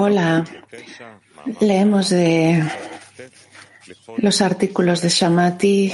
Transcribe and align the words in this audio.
Hola, 0.00 0.44
leemos 1.60 2.10
de 2.10 2.62
los 4.18 4.40
artículos 4.40 5.02
de 5.02 5.08
Shamati 5.08 5.92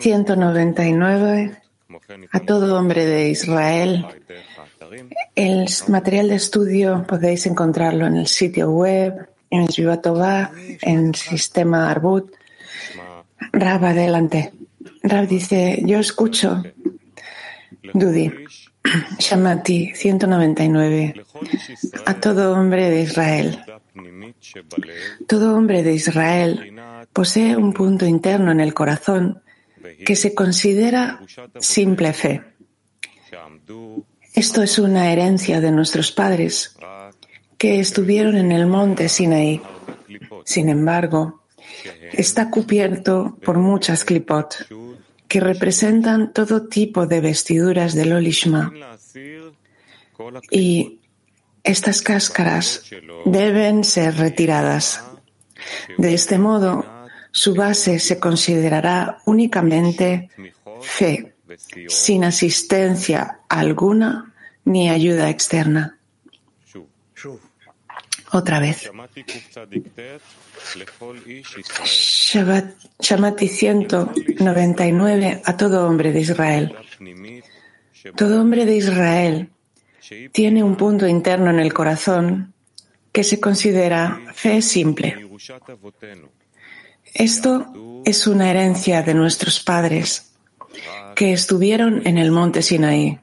199 0.00 1.62
a 2.30 2.40
todo 2.40 2.78
hombre 2.78 3.06
de 3.06 3.30
Israel. 3.30 4.06
El 5.34 5.66
material 5.88 6.28
de 6.28 6.36
estudio 6.36 7.04
podéis 7.06 7.46
encontrarlo 7.46 8.06
en 8.06 8.16
el 8.16 8.26
sitio 8.26 8.70
web, 8.70 9.28
en 9.50 9.66
Shivatová, 9.66 10.52
en 10.80 11.14
Sistema 11.14 11.90
Arbut. 11.90 12.32
Rab, 13.52 13.84
adelante. 13.84 14.52
Rab 15.02 15.26
dice, 15.26 15.82
yo 15.84 15.98
escucho, 15.98 16.62
Dudi, 17.82 18.32
Shamati 19.18 19.92
199, 19.94 21.24
a 22.06 22.14
todo 22.14 22.52
hombre 22.52 22.90
de 22.90 23.02
Israel. 23.02 23.64
Todo 25.26 25.56
hombre 25.56 25.82
de 25.82 25.94
Israel 25.94 26.76
posee 27.12 27.56
un 27.56 27.72
punto 27.72 28.06
interno 28.06 28.52
en 28.52 28.60
el 28.60 28.72
corazón 28.72 29.42
que 30.06 30.16
se 30.16 30.34
considera 30.34 31.20
simple 31.58 32.12
fe. 32.12 32.42
Esto 34.34 34.62
es 34.62 34.78
una 34.78 35.12
herencia 35.12 35.60
de 35.60 35.72
nuestros 35.72 36.12
padres 36.12 36.76
que 37.58 37.80
estuvieron 37.80 38.36
en 38.36 38.52
el 38.52 38.66
monte 38.66 39.08
Sinaí. 39.08 39.60
Sin 40.44 40.68
embargo, 40.68 41.44
está 42.12 42.50
cubierto 42.50 43.38
por 43.44 43.58
muchas 43.58 44.04
clipot 44.04 44.66
que 45.32 45.40
representan 45.40 46.34
todo 46.34 46.68
tipo 46.68 47.06
de 47.06 47.22
vestiduras 47.22 47.94
del 47.94 48.12
Olishma. 48.12 48.70
Y 50.50 51.00
estas 51.64 52.02
cáscaras 52.02 52.84
deben 53.24 53.82
ser 53.82 54.16
retiradas. 54.16 55.02
De 55.96 56.12
este 56.12 56.36
modo, 56.36 56.84
su 57.30 57.54
base 57.54 57.98
se 57.98 58.20
considerará 58.20 59.22
únicamente 59.24 60.28
fe, 60.82 61.32
sin 61.88 62.24
asistencia 62.24 63.38
alguna 63.48 64.34
ni 64.66 64.90
ayuda 64.90 65.30
externa. 65.30 65.96
Otra 68.32 68.60
vez. 68.60 68.90
Shamati 72.98 73.48
199 73.48 75.42
a 75.44 75.56
todo 75.56 75.86
hombre 75.86 76.12
de 76.12 76.20
Israel. 76.20 76.74
Todo 78.16 78.40
hombre 78.40 78.64
de 78.64 78.76
Israel 78.76 79.50
tiene 80.32 80.62
un 80.64 80.76
punto 80.76 81.06
interno 81.06 81.50
en 81.50 81.60
el 81.60 81.74
corazón 81.74 82.54
que 83.12 83.22
se 83.22 83.38
considera 83.38 84.18
fe 84.32 84.62
simple. 84.62 85.28
Esto 87.12 88.02
es 88.04 88.26
una 88.26 88.50
herencia 88.50 89.02
de 89.02 89.12
nuestros 89.12 89.60
padres 89.60 90.32
que 91.14 91.34
estuvieron 91.34 92.06
en 92.06 92.16
el 92.16 92.30
monte 92.30 92.62
Sinaí. 92.62 93.18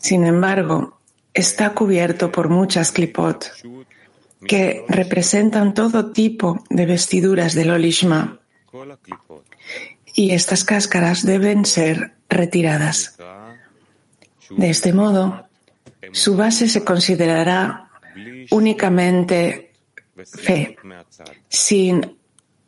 Sin 0.00 0.24
embargo, 0.24 0.98
está 1.32 1.74
cubierto 1.74 2.32
por 2.32 2.48
muchas 2.48 2.90
clipot 2.92 3.50
que 4.46 4.84
representan 4.88 5.74
todo 5.74 6.12
tipo 6.12 6.64
de 6.70 6.86
vestiduras 6.86 7.54
del 7.54 7.70
Olishma 7.70 8.40
y 10.14 10.30
estas 10.32 10.64
cáscaras 10.64 11.24
deben 11.24 11.64
ser 11.64 12.14
retiradas. 12.28 13.16
De 14.50 14.70
este 14.70 14.92
modo, 14.92 15.48
su 16.12 16.36
base 16.36 16.68
se 16.68 16.84
considerará 16.84 17.90
únicamente 18.50 19.72
fe, 20.24 20.76
sin 21.48 22.16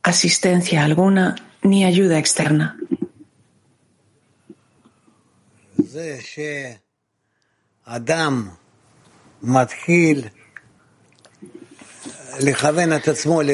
asistencia 0.03 0.84
alguna 0.84 1.36
ni 1.62 1.84
ayuda 1.84 2.19
externa. 2.19 2.76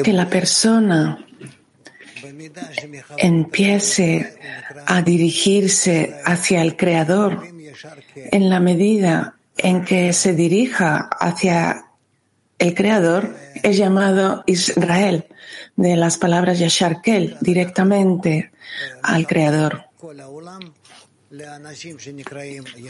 Que 0.03 0.13
la 0.13 0.29
persona 0.29 1.25
empiece 3.17 4.37
a 4.85 5.01
dirigirse 5.01 6.15
hacia 6.25 6.61
el 6.61 6.75
Creador 6.75 7.43
en 8.15 8.49
la 8.49 8.59
medida 8.59 9.35
en 9.57 9.85
que 9.85 10.13
se 10.13 10.33
dirija 10.33 11.09
hacia 11.19 11.85
el 12.59 12.73
Creador 12.73 13.35
es 13.61 13.77
llamado 13.77 14.43
Israel, 14.45 15.25
de 15.75 15.95
las 15.95 16.17
palabras 16.17 16.59
Yasharkel, 16.59 17.37
directamente 17.41 18.51
al 19.01 19.27
Creador. 19.27 19.85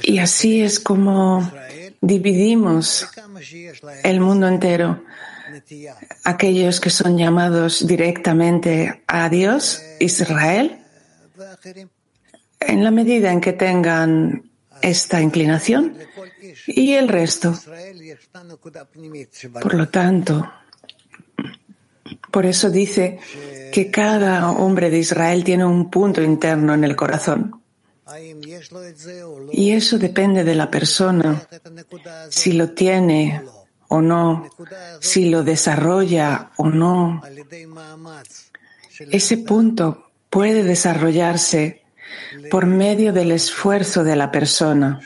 Y 0.03 0.19
así 0.19 0.61
es 0.61 0.79
como 0.79 1.49
dividimos 2.01 3.07
el 4.03 4.19
mundo 4.19 4.47
entero. 4.47 5.03
Aquellos 6.23 6.79
que 6.79 6.89
son 6.89 7.17
llamados 7.17 7.85
directamente 7.85 9.03
a 9.07 9.29
Dios, 9.29 9.81
Israel, 9.99 10.79
en 12.59 12.83
la 12.83 12.91
medida 12.91 13.31
en 13.31 13.41
que 13.41 13.53
tengan 13.53 14.49
esta 14.81 15.21
inclinación 15.21 15.97
y 16.67 16.93
el 16.93 17.07
resto. 17.07 17.53
Por 19.61 19.73
lo 19.73 19.89
tanto, 19.89 20.51
por 22.31 22.45
eso 22.45 22.69
dice 22.69 23.19
que 23.71 23.89
cada 23.89 24.51
hombre 24.51 24.89
de 24.89 24.99
Israel 24.99 25.43
tiene 25.43 25.65
un 25.65 25.89
punto 25.89 26.21
interno 26.21 26.73
en 26.73 26.83
el 26.83 26.95
corazón. 26.95 27.61
Y 29.51 29.71
eso 29.71 29.97
depende 29.97 30.43
de 30.43 30.55
la 30.55 30.69
persona, 30.69 31.47
si 32.29 32.53
lo 32.53 32.71
tiene 32.71 33.41
o 33.93 34.01
no, 34.01 34.49
si 34.99 35.29
lo 35.29 35.43
desarrolla 35.43 36.49
o 36.57 36.67
no. 36.67 37.21
Ese 39.11 39.37
punto 39.37 40.09
puede 40.31 40.63
desarrollarse 40.63 41.83
por 42.49 42.65
medio 42.65 43.13
del 43.13 43.31
esfuerzo 43.31 44.03
de 44.03 44.15
la 44.15 44.31
persona 44.31 44.99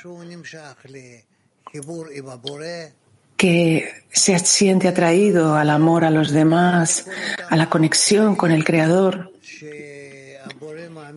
que 3.35 3.91
se 4.09 4.39
siente 4.39 4.87
atraído 4.87 5.55
al 5.55 5.69
amor 5.69 6.05
a 6.05 6.09
los 6.09 6.31
demás, 6.31 7.07
a 7.49 7.57
la 7.57 7.69
conexión 7.69 8.37
con 8.37 8.51
el 8.51 8.63
Creador 8.63 9.33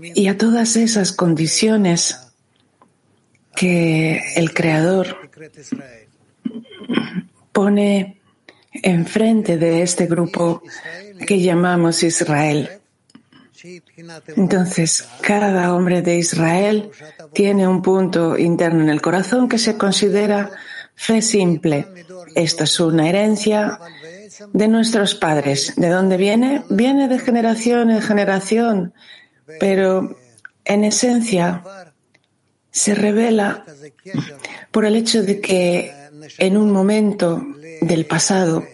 y 0.02 0.26
a 0.26 0.36
todas 0.36 0.74
esas 0.74 1.12
condiciones 1.12 2.18
que 3.54 4.20
el 4.34 4.52
Creador 4.52 5.16
pone 7.52 8.20
enfrente 8.72 9.58
de 9.58 9.82
este 9.82 10.06
grupo 10.06 10.62
que 11.26 11.40
llamamos 11.40 12.02
Israel. 12.02 12.70
Entonces, 14.36 15.06
cada 15.20 15.74
hombre 15.74 16.02
de 16.02 16.16
Israel 16.16 16.90
tiene 17.32 17.68
un 17.68 17.82
punto 17.82 18.38
interno 18.38 18.82
en 18.82 18.88
el 18.88 19.02
corazón 19.02 19.48
que 19.48 19.58
se 19.58 19.76
considera 19.76 20.50
fe 20.94 21.20
simple. 21.20 21.86
Esto 22.34 22.64
es 22.64 22.80
una 22.80 23.08
herencia 23.08 23.78
de 24.52 24.68
nuestros 24.68 25.14
padres. 25.14 25.74
¿De 25.76 25.88
dónde 25.88 26.16
viene? 26.16 26.62
Viene 26.70 27.08
de 27.08 27.18
generación 27.18 27.90
en 27.90 28.00
generación, 28.00 28.94
pero 29.58 30.16
en 30.64 30.84
esencia 30.84 31.62
se 32.70 32.94
revela 32.94 33.64
por 34.70 34.84
el 34.84 34.96
hecho 34.96 35.22
de 35.22 35.40
que 35.40 35.99
en 36.38 36.56
un 36.56 36.70
momento 36.70 37.42
del 37.80 38.06
pasado 38.06 38.64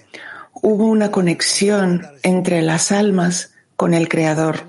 hubo 0.53 0.87
una 0.87 1.11
conexión 1.11 2.07
entre 2.23 2.63
las 2.63 2.93
almas 2.93 3.53
con 3.77 3.95
el 3.95 4.09
Creador 4.09 4.65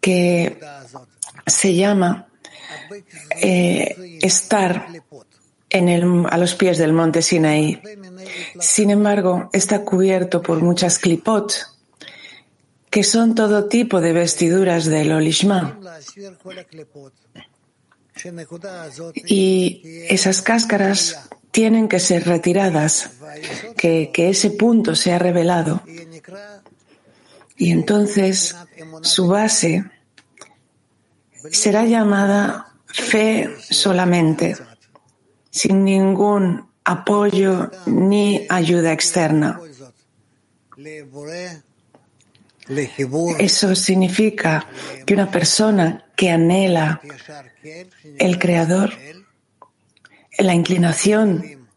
que 0.00 0.58
se 1.46 1.74
llama 1.74 2.28
eh, 3.40 4.18
estar 4.22 4.86
a 6.30 6.38
los 6.38 6.54
pies 6.54 6.78
del 6.78 6.92
monte 6.92 7.20
Sinaí. 7.20 7.80
Sin 8.60 8.90
embargo, 8.90 9.50
está 9.52 9.84
cubierto 9.84 10.40
por 10.40 10.62
muchas 10.62 10.98
clipot, 10.98 11.52
que 12.90 13.02
son 13.02 13.34
todo 13.34 13.66
tipo 13.66 14.00
de 14.00 14.12
vestiduras 14.12 14.84
del 14.84 15.10
Olishma. 15.12 15.78
Y 19.26 19.82
esas 20.08 20.42
cáscaras 20.42 21.28
tienen 21.50 21.88
que 21.88 22.00
ser 22.00 22.26
retiradas, 22.26 23.10
que, 23.76 24.10
ese 24.16 24.50
punto 24.50 24.94
sea 24.94 25.18
revelado. 25.18 25.82
Y 27.56 27.70
entonces 27.70 28.56
su 29.02 29.28
base 29.28 29.84
será 31.50 31.84
llamada 31.84 32.72
fe 32.86 33.54
solamente, 33.70 34.56
sin 35.50 35.84
ningún 35.84 36.68
apoyo 36.84 37.70
ni 37.86 38.46
ayuda 38.48 38.92
externa. 38.92 39.60
Eso 43.38 43.74
significa 43.74 44.66
que 45.04 45.14
una 45.14 45.30
persona 45.30 46.04
que 46.16 46.30
anhela 46.30 47.00
el 48.18 48.38
Creador, 48.38 48.92
la 50.38 50.54
inclinación 50.54 51.68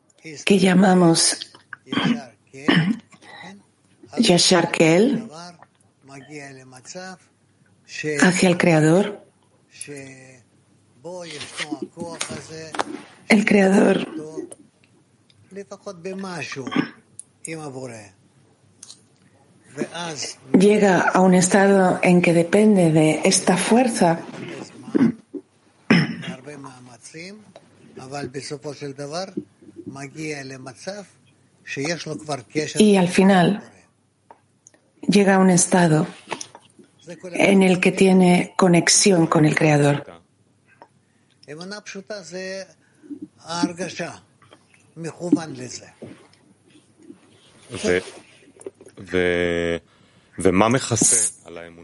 que 0.45 0.59
llamamos 0.59 1.51
Yashar 4.17 4.71
Kel, 4.71 5.29
hacia 8.21 8.49
el 8.49 8.57
Creador, 8.57 9.25
el 13.29 13.45
Creador 13.45 14.07
llega 20.57 21.01
a 21.01 21.19
un 21.21 21.33
estado 21.33 21.99
en 22.01 22.21
que 22.21 22.33
depende 22.33 22.91
de 22.91 23.21
esta 23.23 23.57
fuerza 23.57 24.19
y 32.77 32.95
al 32.95 33.07
final 33.07 33.63
llega 35.07 35.35
a 35.35 35.39
un 35.39 35.49
estado 35.49 36.07
en 37.33 37.63
el 37.63 37.79
que 37.79 37.91
tiene 37.91 38.53
conexión 38.57 39.27
con 39.27 39.45
el 39.45 39.55
Creador. 39.55 40.03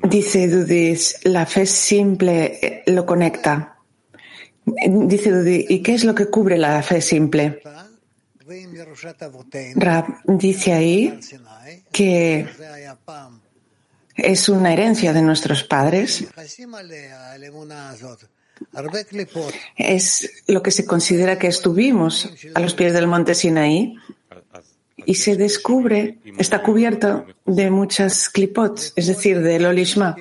Dice 0.03 0.47
Dudis, 0.47 1.19
la 1.23 1.45
fe 1.45 1.65
simple 1.65 2.83
lo 2.87 3.05
conecta. 3.05 3.77
Dice 4.65 5.31
Dudi, 5.31 5.65
¿y 5.69 5.81
qué 5.81 5.93
es 5.93 6.03
lo 6.03 6.13
que 6.15 6.27
cubre 6.27 6.57
la 6.57 6.81
fe 6.83 7.01
simple? 7.01 7.61
Rab 9.75 10.05
dice 10.25 10.73
ahí 10.73 11.19
que 11.91 12.47
es 14.15 14.49
una 14.49 14.73
herencia 14.73 15.13
de 15.13 15.21
nuestros 15.21 15.63
padres. 15.63 16.25
Es 19.75 20.43
lo 20.47 20.61
que 20.61 20.71
se 20.71 20.85
considera 20.85 21.39
que 21.39 21.47
estuvimos 21.47 22.29
a 22.53 22.59
los 22.59 22.73
pies 22.73 22.93
del 22.93 23.07
monte 23.07 23.35
Sinaí 23.35 23.97
y 25.05 25.15
se 25.15 25.35
descubre, 25.35 26.19
está 26.37 26.61
cubierto 26.61 27.25
de 27.45 27.69
muchas 27.69 28.29
clipots, 28.29 28.93
es 28.95 29.07
decir, 29.07 29.41
del 29.41 29.65
Olishma. 29.65 30.15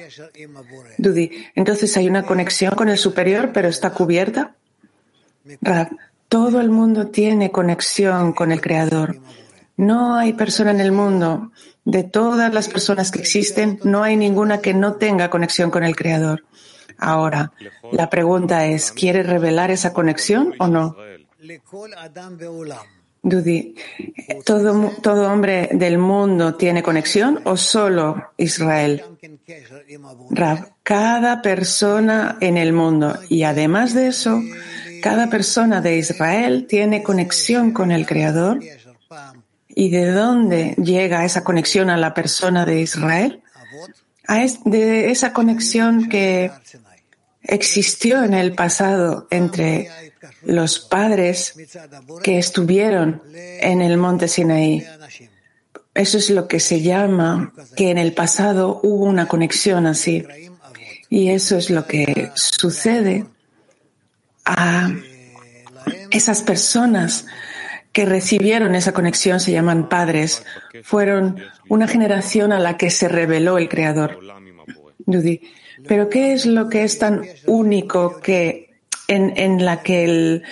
Dudi, 0.98 1.30
entonces 1.54 1.96
hay 1.96 2.08
una 2.08 2.24
conexión 2.24 2.74
con 2.74 2.88
el 2.88 2.98
superior, 2.98 3.50
pero 3.52 3.68
está 3.68 3.90
cubierta. 3.90 4.54
Rab, 5.60 5.88
todo 6.28 6.60
el 6.60 6.70
mundo 6.70 7.08
tiene 7.08 7.50
conexión 7.50 8.32
con 8.32 8.52
el 8.52 8.60
Creador. 8.60 9.18
No 9.76 10.16
hay 10.16 10.32
persona 10.32 10.70
en 10.70 10.80
el 10.80 10.92
mundo, 10.92 11.50
de 11.84 12.04
todas 12.04 12.52
las 12.54 12.68
personas 12.68 13.10
que 13.10 13.18
existen, 13.18 13.80
no 13.82 14.02
hay 14.02 14.16
ninguna 14.16 14.60
que 14.60 14.74
no 14.74 14.94
tenga 14.94 15.30
conexión 15.30 15.70
con 15.70 15.84
el 15.84 15.96
Creador. 15.96 16.44
Ahora, 16.98 17.52
la 17.90 18.08
pregunta 18.08 18.66
es, 18.66 18.92
¿quiere 18.92 19.22
revelar 19.22 19.70
esa 19.70 19.92
conexión 19.92 20.54
o 20.58 20.68
no? 20.68 20.96
Dudi, 23.22 23.76
¿todo, 24.44 24.90
¿todo 25.00 25.32
hombre 25.32 25.68
del 25.72 25.96
mundo 25.96 26.54
tiene 26.54 26.82
conexión 26.82 27.40
o 27.44 27.56
solo 27.56 28.32
Israel? 28.36 29.04
Rab, 30.30 30.72
cada 30.82 31.40
persona 31.40 32.36
en 32.40 32.56
el 32.56 32.72
mundo 32.72 33.16
y 33.28 33.44
además 33.44 33.94
de 33.94 34.08
eso, 34.08 34.42
cada 35.02 35.30
persona 35.30 35.80
de 35.80 35.98
Israel 35.98 36.66
tiene 36.68 37.04
conexión 37.04 37.72
con 37.72 37.92
el 37.92 38.06
Creador. 38.06 38.60
¿Y 39.68 39.90
de 39.90 40.10
dónde 40.10 40.74
llega 40.76 41.24
esa 41.24 41.44
conexión 41.44 41.90
a 41.90 41.96
la 41.96 42.14
persona 42.14 42.64
de 42.64 42.80
Israel? 42.80 43.42
de 44.64 45.10
esa 45.10 45.32
conexión 45.32 46.08
que 46.08 46.50
existió 47.42 48.22
en 48.24 48.34
el 48.34 48.54
pasado 48.54 49.26
entre 49.30 49.88
los 50.42 50.78
padres 50.78 51.54
que 52.22 52.38
estuvieron 52.38 53.22
en 53.34 53.82
el 53.82 53.96
monte 53.96 54.28
Sinaí. 54.28 54.84
Eso 55.94 56.18
es 56.18 56.30
lo 56.30 56.48
que 56.48 56.60
se 56.60 56.80
llama 56.80 57.52
que 57.76 57.90
en 57.90 57.98
el 57.98 58.14
pasado 58.14 58.80
hubo 58.82 59.04
una 59.04 59.28
conexión 59.28 59.86
así. 59.86 60.24
Y 61.08 61.30
eso 61.30 61.58
es 61.58 61.68
lo 61.68 61.86
que 61.86 62.30
sucede 62.34 63.26
a 64.44 64.90
esas 66.10 66.42
personas 66.42 67.26
que 67.92 68.06
recibieron 68.06 68.74
esa 68.74 68.92
conexión 68.92 69.38
se 69.38 69.52
llaman 69.52 69.88
padres. 69.88 70.44
Fueron 70.82 71.42
una 71.68 71.86
generación 71.86 72.52
a 72.52 72.58
la 72.58 72.76
que 72.78 72.90
se 72.90 73.08
reveló 73.08 73.58
el 73.58 73.68
Creador. 73.68 74.18
Pero 75.86 76.08
¿qué 76.08 76.32
es 76.32 76.46
lo 76.46 76.68
que 76.68 76.84
es 76.84 76.98
tan 76.98 77.22
único 77.46 78.20
que 78.20 78.72
en, 79.12 79.64
la 79.64 79.82
que 79.82 80.04
el 80.04 80.42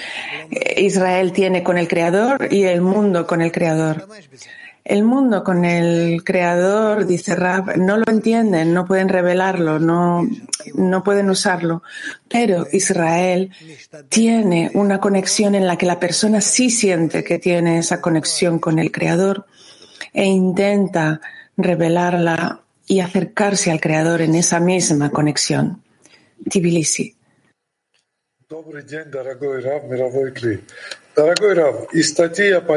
eh, 0.51 0.83
Israel 0.83 1.33
tiene 1.33 1.63
con 1.63 1.79
el 1.79 1.89
Creador 1.89 2.49
y 2.51 2.65
el 2.65 2.81
mundo 2.81 3.27
con 3.27 3.43
el 3.43 3.53
Creador. 3.53 4.09
El 4.83 5.05
mundo 5.05 5.45
con 5.45 5.65
el 5.65 6.25
Creador, 6.25 7.07
dice 7.07 7.37
Rab, 7.37 7.77
no 7.77 7.97
lo 7.99 8.05
entienden, 8.09 8.73
no 8.73 8.87
pueden 8.87 9.09
revelarlo, 9.09 9.79
no, 9.79 10.27
no 10.75 11.05
pueden 11.05 11.31
usarlo. 11.31 11.83
Pero 12.29 12.67
Israel 12.73 13.51
tiene 14.09 14.71
una 14.75 14.99
conexión 14.99 15.55
en 15.55 15.67
la 15.67 15.77
que 15.77 15.87
la 15.87 16.01
persona 16.01 16.41
sí 16.41 16.71
siente 16.71 17.23
que 17.23 17.39
tiene 17.39 17.79
esa 17.79 18.01
conexión 18.01 18.59
con 18.59 18.79
el 18.79 18.91
Creador 18.91 19.47
e 20.13 20.25
intenta 20.25 21.21
revelarla 21.57 22.63
y 22.91 22.99
acercarse 22.99 23.71
al 23.71 23.81
Creador 23.81 24.21
en 24.21 24.35
esa 24.35 24.59
misma 24.59 25.11
conexión. 25.11 25.81
Tbilisi. 26.51 27.17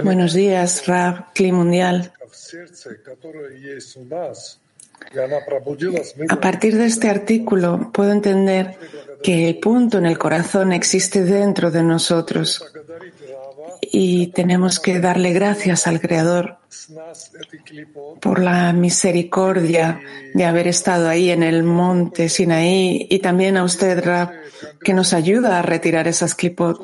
Buenos 0.04 0.34
días, 0.36 0.86
Rab, 0.86 1.34
Cli 1.34 1.52
Mundial. 1.52 2.14
A 6.30 6.40
partir 6.40 6.78
de 6.78 6.86
este 6.86 7.10
artículo 7.10 7.92
puedo 7.92 8.12
entender 8.12 8.78
que 9.24 9.50
el 9.50 9.58
punto 9.58 9.98
en 9.98 10.06
el 10.06 10.20
corazón 10.20 10.74
existe 10.74 11.24
dentro 11.24 11.72
de 11.72 11.82
nosotros 11.82 12.64
y 13.92 14.28
tenemos 14.28 14.80
que 14.80 15.00
darle 15.00 15.34
gracias 15.34 15.88
al 15.88 16.00
Creador 16.00 16.58
por 18.22 18.40
la 18.40 18.74
misericordia 18.74 20.02
de 20.34 20.46
haber 20.46 20.68
estado 20.68 21.08
ahí 21.10 21.30
en 21.30 21.44
el 21.44 21.63
monte 21.63 22.30
Sinaí 22.30 23.08
y 23.10 23.20
también 23.20 23.58
a 23.58 23.63
usted, 23.63 24.04
Rab, 24.04 24.32
que 24.84 24.94
nos 24.94 25.13
ayuda 25.13 25.60
a 25.60 25.62
retirar 25.62 26.08
esas 26.08 26.36
clipot. 26.36 26.82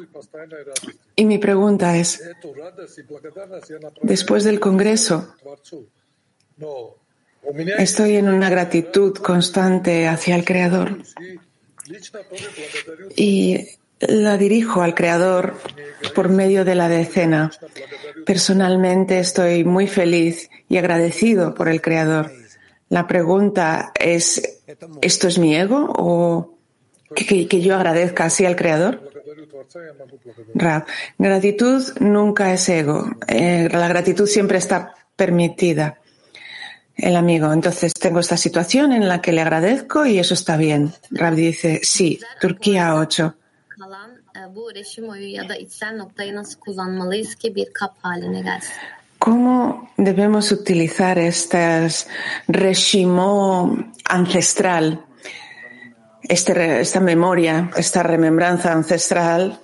Y 1.16 1.26
mi 1.26 1.38
pregunta 1.38 1.98
es, 1.98 2.24
después 4.02 4.44
del 4.44 4.60
Congreso, 4.60 5.36
estoy 7.78 8.16
en 8.16 8.30
una 8.30 8.50
gratitud 8.50 9.16
constante 9.18 10.08
hacia 10.08 10.36
el 10.36 10.46
Creador 10.46 11.02
y 13.16 13.68
la 14.00 14.38
dirijo 14.38 14.82
al 14.82 14.96
Creador 14.96 15.56
por 16.16 16.30
medio 16.30 16.66
de 16.66 16.76
la 16.76 16.90
decena. 16.90 17.52
Personalmente 18.26 19.20
estoy 19.20 19.64
muy 19.64 19.88
feliz 19.88 20.50
y 20.68 20.78
agradecido 20.78 21.54
por 21.54 21.70
el 21.70 21.82
Creador. 21.82 22.32
La 22.90 23.08
pregunta 23.08 23.92
es, 24.00 24.62
¿esto 25.02 25.28
es 25.28 25.38
mi 25.38 25.56
ego 25.56 25.92
o 25.96 26.58
que, 27.16 27.62
yo 27.62 27.76
agradezca 27.76 28.26
así 28.26 28.46
al 28.46 28.56
Creador? 28.56 29.10
Rab, 30.56 30.86
gratitud 31.18 31.84
nunca 32.00 32.54
es 32.54 32.68
ego. 32.70 33.06
Eh, 33.28 33.70
la 33.72 33.88
gratitud 33.88 34.28
siempre 34.28 34.58
está 34.58 34.94
permitida. 35.16 36.00
El 36.96 37.16
amigo, 37.16 37.54
entonces 37.54 37.94
tengo 37.94 38.20
esta 38.20 38.36
situación 38.36 38.92
en 38.92 39.08
la 39.08 39.22
que 39.22 39.32
le 39.32 39.42
agradezco 39.42 40.06
y 40.06 40.20
eso 40.20 40.34
está 40.34 40.58
bien. 40.58 40.92
Rab 41.12 41.36
dice, 41.36 41.80
sí, 41.84 42.20
Turquía 42.42 42.96
8. 42.96 43.36
¿Cómo 49.18 49.90
debemos 49.98 50.52
utilizar 50.52 51.18
este 51.18 51.88
reshimo 52.48 53.78
ancestral 54.06 55.06
este, 56.30 56.82
esta 56.82 57.00
memoria, 57.00 57.72
esta 57.76 58.04
remembranza 58.04 58.72
ancestral 58.72 59.60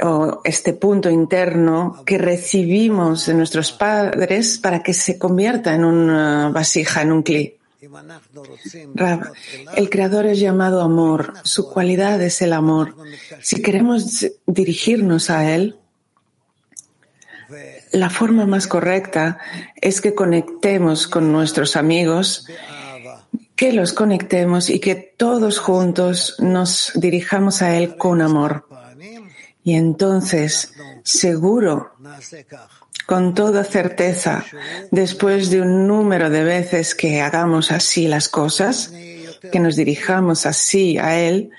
o 0.00 0.40
este 0.44 0.74
punto 0.74 1.10
interno 1.10 2.04
que 2.06 2.18
recibimos 2.18 3.26
de 3.26 3.34
nuestros 3.34 3.72
padres 3.72 4.58
para 4.58 4.80
que 4.80 4.94
se 4.94 5.18
convierta 5.18 5.74
en 5.74 5.84
una 5.84 6.50
vasija, 6.50 7.02
en 7.02 7.10
un 7.10 7.24
el 9.76 9.90
creador 9.90 10.26
es 10.26 10.40
llamado 10.40 10.80
amor, 10.82 11.34
su 11.44 11.70
cualidad 11.70 12.20
es 12.22 12.42
el 12.42 12.52
amor. 12.52 12.96
Si 13.40 13.62
queremos 13.62 14.26
dirigirnos 14.46 15.30
a 15.30 15.54
él, 15.54 15.76
la 17.92 18.10
forma 18.10 18.46
más 18.46 18.66
correcta 18.66 19.38
es 19.76 20.00
que 20.00 20.14
conectemos 20.14 21.06
con 21.06 21.32
nuestros 21.32 21.76
amigos, 21.76 22.46
que 23.56 23.72
los 23.72 23.92
conectemos 23.92 24.70
y 24.70 24.80
que 24.80 24.94
todos 24.94 25.58
juntos 25.58 26.36
nos 26.38 26.92
dirijamos 26.94 27.62
a 27.62 27.76
Él 27.76 27.96
con 27.96 28.22
amor. 28.22 28.66
Y 29.64 29.74
entonces, 29.74 30.72
seguro, 31.02 31.92
con 33.08 33.32
toda 33.32 33.64
certeza, 33.64 34.44
después 34.90 35.48
de 35.48 35.62
un 35.62 35.86
número 35.86 36.28
de 36.28 36.44
veces 36.44 36.94
que 36.94 37.22
hagamos 37.22 37.72
así 37.72 38.06
las 38.06 38.28
cosas, 38.28 38.92
que 39.50 39.60
nos 39.60 39.76
dirijamos 39.76 40.44
así 40.44 40.98
a 40.98 41.18
Él, 41.18 41.50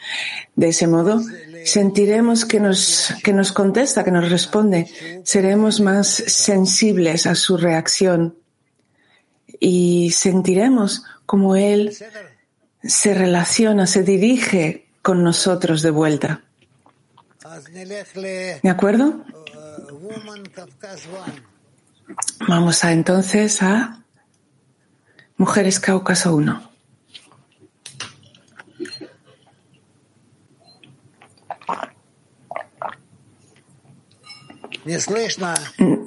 de 0.55 0.67
ese 0.67 0.85
modo, 0.85 1.19
sentiremos 1.65 2.45
que 2.45 2.59
nos, 2.59 3.15
que 3.23 3.33
nos 3.33 3.51
contesta, 3.51 4.03
que 4.03 4.11
nos 4.11 4.29
responde, 4.29 4.91
seremos 5.23 5.81
más 5.81 6.07
sensibles 6.07 7.25
a 7.25 7.33
su 7.33 7.57
reacción 7.57 8.37
y 9.59 10.11
sentiremos 10.11 11.03
como 11.25 11.55
Él 11.55 11.97
se 12.83 13.15
relaciona, 13.15 13.87
se 13.87 14.03
dirige 14.03 14.85
con 15.01 15.23
nosotros 15.23 15.81
de 15.81 15.89
vuelta. 15.89 16.43
¿De 18.61 18.69
acuerdo? 18.69 19.25
Vamos 22.47 22.83
a 22.83 22.91
entonces 22.91 23.61
a 23.61 24.03
Mujeres 25.37 25.79
Cáucaso 25.79 26.35
1. 26.35 26.69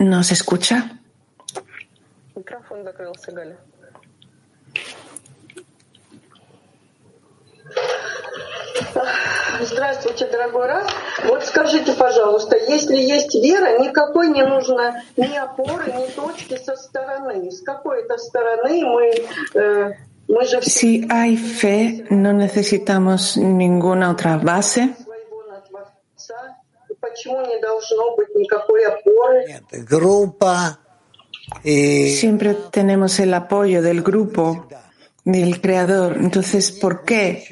¿No 0.01 0.23
se 0.25 0.35
escucha? 0.35 0.99
Здравствуйте, 9.65 10.27
дорогой 10.27 10.67
Раф. 10.67 10.91
Вот 11.25 11.45
скажите, 11.45 11.93
пожалуйста, 11.93 12.57
если 12.57 12.97
есть 12.97 13.35
вера, 13.35 13.79
никакой 13.79 14.29
не 14.29 14.45
нужно 14.45 15.03
ни 15.17 15.37
опоры, 15.37 15.93
ни 15.93 16.07
точки 16.09 16.57
со 16.57 16.77
стороны. 16.77 17.51
С 17.51 17.63
какой 17.63 18.07
то 18.07 18.19
стороны 18.19 18.85
мы, 18.85 19.15
э, 19.55 19.93
мы 20.29 20.45
же... 20.47 20.61
Si 20.63 21.07
hay 21.09 21.37
fe, 21.37 22.07
no 22.11 22.33
necesitamos 22.33 23.37
ninguna 23.37 24.11
otra 24.11 24.39
base. 24.39 24.95
Почему 27.01 27.41
не 27.47 27.61
должно 27.61 28.17
быть 28.17 28.35
никакой 28.35 28.85
опоры? 28.87 29.47
Нет, 29.47 29.85
группа 29.89 30.79
Siempre 31.63 32.55
tenemos 32.71 33.19
el 33.19 33.35
apoyo 33.35 33.83
del 33.83 34.03
grupo, 34.03 34.67
del 35.25 35.61
creador. 35.61 36.17
Entonces, 36.19 36.71
¿por 36.73 37.05
qué? 37.05 37.45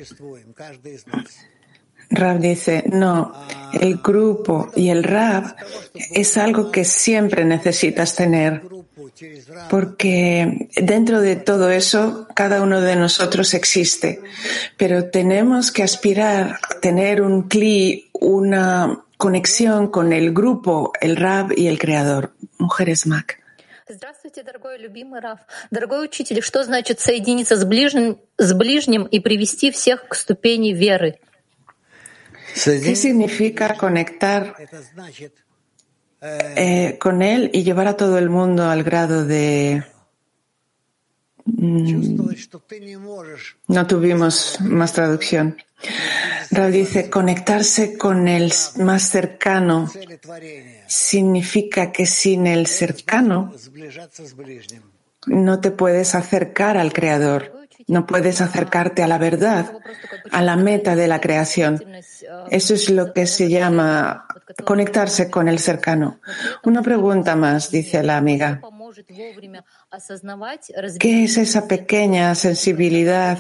Rab 2.10 2.40
dice, 2.40 2.84
no, 2.88 3.34
el 3.74 3.98
grupo 3.98 4.72
y 4.76 4.90
el 4.90 5.04
Rab 5.04 5.56
es 5.94 6.38
algo 6.38 6.72
que 6.72 6.86
siempre 6.86 7.46
necesitas 7.46 8.16
tener, 8.16 8.62
porque 9.70 10.70
dentro 10.76 11.22
de 11.22 11.36
todo 11.36 11.70
eso 11.70 12.28
cada 12.36 12.62
uno 12.62 12.82
de 12.82 12.96
nosotros 12.96 13.54
existe, 13.54 14.22
pero 14.78 15.10
tenemos 15.10 15.72
que 15.72 15.84
aspirar 15.84 16.60
a 16.62 16.80
tener 16.80 17.22
un 17.22 17.48
cli, 17.50 18.10
una 18.14 19.04
conexión 19.18 19.88
con 19.88 20.14
el 20.14 20.32
grupo, 20.34 20.92
el 21.02 21.16
Rab 21.16 21.52
y 21.56 21.68
el 21.68 21.80
creador. 21.80 22.34
Mujeres 22.60 23.06
Mac. 23.06 23.40
Здравствуйте, 23.88 24.42
дорогой 24.42 24.80
любимый 24.80 25.22
Раф. 25.22 25.42
Дорогой 25.70 26.06
учитель, 26.06 26.42
что 26.42 26.64
значит 26.64 27.00
соединиться 27.00 27.56
с 27.56 27.64
ближним, 27.66 28.18
с 28.38 28.52
ближним 28.54 29.04
и 29.04 29.20
привести 29.20 29.70
всех 29.70 30.08
к 30.08 30.16
ступени 30.16 30.74
веры? 30.74 31.20
¿Qué 32.55 32.97
significa 32.97 33.77
conectar 33.77 34.57
eh, 36.23 36.97
con 37.01 37.23
él 37.23 37.51
y 37.53 37.63
llevar 37.63 37.89
a 37.89 37.97
todo 37.97 38.19
el 38.19 38.29
mundo 38.29 38.69
al 38.69 38.83
grado 38.83 39.25
de... 39.25 39.83
Mm, 41.47 42.21
no 43.69 43.87
tuvimos 43.87 44.61
más 44.61 44.93
traducción. 44.93 45.57
Raúl 46.51 46.73
dice, 46.73 47.09
conectarse 47.09 47.97
con 47.97 48.29
el 48.29 48.53
más 48.79 49.03
cercano 49.09 49.91
significa 50.87 51.93
que 51.93 52.07
sin 52.07 52.47
el 52.47 52.67
cercano 52.67 53.53
no 55.27 55.61
te 55.61 55.71
puedes 55.71 56.15
acercar 56.15 56.77
al 56.77 56.93
Creador, 56.93 57.61
no 57.87 58.07
puedes 58.07 58.41
acercarte 58.41 59.03
a 59.03 59.09
la 59.09 59.19
verdad, 59.19 59.79
a 60.31 60.43
la 60.43 60.57
meta 60.57 60.97
de 60.97 61.09
la 61.09 61.21
creación. 61.21 61.83
Eso 62.51 62.75
es 62.75 62.91
lo 62.91 63.13
que 63.13 63.27
se 63.27 63.49
llama 63.49 64.27
conectarse 64.65 65.31
con 65.31 65.49
el 65.49 65.59
cercano. 65.59 66.21
Una 66.65 66.83
pregunta 66.83 67.37
más, 67.37 67.71
dice 67.71 68.03
la 68.03 68.17
amiga. 68.17 68.61
¿Qué 70.99 71.25
es 71.25 71.37
esa 71.37 71.69
pequeña 71.69 72.35
sensibilidad 72.35 73.39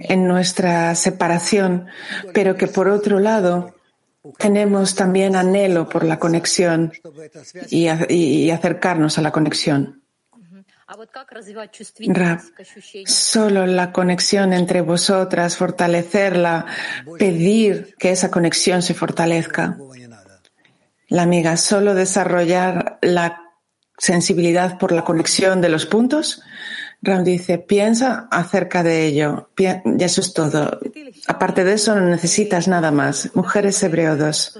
en 0.00 0.26
nuestra 0.26 0.94
separación, 0.94 1.86
pero 2.32 2.56
que 2.56 2.66
por 2.66 2.88
otro 2.88 3.18
lado 3.18 3.74
tenemos 4.38 4.94
también 4.94 5.36
anhelo 5.36 5.88
por 5.88 6.04
la 6.04 6.18
conexión 6.18 6.92
y, 7.70 8.50
acercarnos 8.50 9.18
a 9.18 9.22
la 9.22 9.32
conexión? 9.32 10.02
Solo 13.06 13.66
la 13.66 13.92
conexión 13.92 14.52
entre 14.52 14.80
vosotras, 14.80 15.56
fortalecerla, 15.56 16.66
pedir 17.18 17.94
que 17.98 18.10
esa 18.10 18.30
conexión 18.30 18.82
se 18.82 18.94
fortalezca. 18.94 19.76
La 21.08 21.22
amiga, 21.22 21.56
solo 21.56 21.94
desarrollar 21.94 22.98
la 23.02 23.42
sensibilidad 23.98 24.78
por 24.78 24.92
la 24.92 25.04
conexión 25.04 25.60
de 25.60 25.68
los 25.68 25.86
puntos. 25.86 26.42
Ram 27.02 27.24
dice, 27.24 27.58
piensa 27.58 28.28
acerca 28.30 28.82
de 28.82 29.06
ello. 29.06 29.50
Y 29.56 29.66
eso 30.02 30.20
es 30.20 30.32
todo. 30.32 30.80
Aparte 31.26 31.64
de 31.64 31.74
eso, 31.74 31.94
no 31.94 32.06
necesitas 32.06 32.68
nada 32.68 32.90
más. 32.90 33.30
Mujeres 33.34 33.82
Hebreo 33.82 34.16
2. 34.16 34.58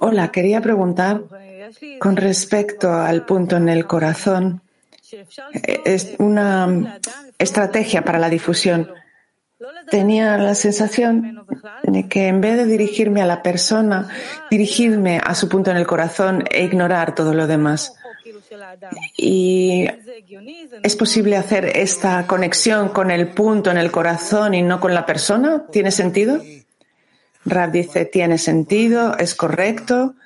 Hola, 0.00 0.30
quería 0.30 0.60
preguntar 0.60 1.22
con 1.98 2.16
respecto 2.16 2.92
al 2.92 3.24
punto 3.24 3.56
en 3.56 3.68
el 3.68 3.86
corazón. 3.86 4.62
Es 5.84 6.14
una 6.18 6.98
estrategia 7.38 8.02
para 8.02 8.18
la 8.18 8.28
difusión. 8.28 8.90
Tenía 9.90 10.36
la 10.36 10.54
sensación 10.54 11.46
de 11.82 12.08
que 12.08 12.28
en 12.28 12.40
vez 12.40 12.56
de 12.56 12.66
dirigirme 12.66 13.22
a 13.22 13.26
la 13.26 13.42
persona, 13.42 14.08
dirigirme 14.50 15.18
a 15.22 15.34
su 15.34 15.48
punto 15.48 15.70
en 15.70 15.76
el 15.78 15.86
corazón 15.86 16.44
e 16.50 16.64
ignorar 16.64 17.14
todo 17.14 17.32
lo 17.32 17.46
demás. 17.46 17.94
Y 19.16 19.86
es 20.82 20.96
posible 20.96 21.36
hacer 21.36 21.76
esta 21.76 22.26
conexión 22.26 22.90
con 22.90 23.10
el 23.10 23.28
punto 23.28 23.70
en 23.70 23.78
el 23.78 23.90
corazón 23.90 24.54
y 24.54 24.62
no 24.62 24.80
con 24.80 24.92
la 24.92 25.06
persona. 25.06 25.66
¿Tiene 25.70 25.90
sentido? 25.90 26.42
Rab 27.44 27.70
dice, 27.70 28.04
tiene 28.04 28.38
sentido, 28.38 29.16
es 29.16 29.34
correcto, 29.34 30.16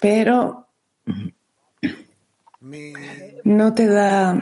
pero 0.00 0.66
no 3.44 3.74
te 3.74 3.86
da, 3.86 4.34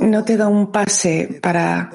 no 0.00 0.24
te 0.24 0.36
da 0.36 0.48
un 0.48 0.72
pase 0.72 1.38
para 1.40 1.90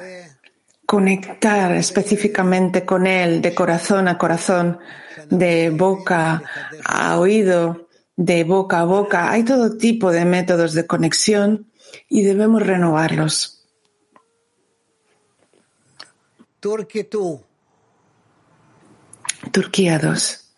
conectar 0.85 1.73
específicamente 1.73 2.85
con 2.85 3.05
él 3.07 3.41
de 3.41 3.53
corazón 3.53 4.07
a 4.07 4.17
corazón, 4.17 4.79
de 5.29 5.69
boca 5.69 6.43
a 6.83 7.19
oído, 7.19 7.89
de 8.15 8.43
boca 8.43 8.79
a 8.79 8.85
boca. 8.85 9.31
Hay 9.31 9.43
todo 9.43 9.77
tipo 9.77 10.11
de 10.11 10.25
métodos 10.25 10.73
de 10.73 10.87
conexión 10.87 11.71
y 12.09 12.23
debemos 12.23 12.65
renovarlos. 12.65 13.67
Turquía 19.51 19.99
2. 19.99 20.53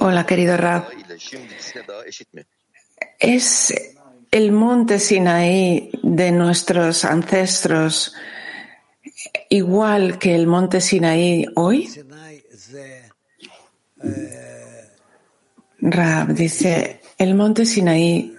Hola, 0.00 0.26
querido 0.26 0.56
Rab. 0.56 0.88
¿Es 3.18 3.74
el 4.30 4.52
monte 4.52 4.98
Sinaí 4.98 5.90
de 6.02 6.30
nuestros 6.32 7.04
ancestros 7.04 8.14
igual 9.48 10.18
que 10.18 10.34
el 10.34 10.46
monte 10.46 10.80
Sinaí 10.80 11.46
hoy? 11.54 11.88
Rab 15.80 16.34
dice, 16.34 17.00
el 17.18 17.34
monte 17.34 17.66
Sinaí 17.66 18.36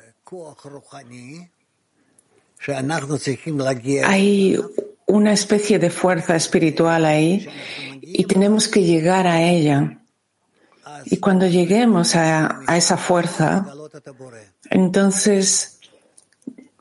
hay 4.04 4.60
una 5.06 5.34
especie 5.34 5.77
de 5.80 5.89
fuerza 5.89 6.36
espiritual 6.36 7.06
ahí 7.06 7.48
y 8.01 8.24
tenemos 8.25 8.68
que 8.68 8.82
llegar 8.82 9.27
a 9.27 9.42
ella. 9.42 10.00
Y 11.05 11.17
cuando 11.17 11.47
lleguemos 11.47 12.15
a, 12.15 12.62
a 12.67 12.77
esa 12.77 12.97
fuerza, 12.97 13.65
entonces 14.69 15.79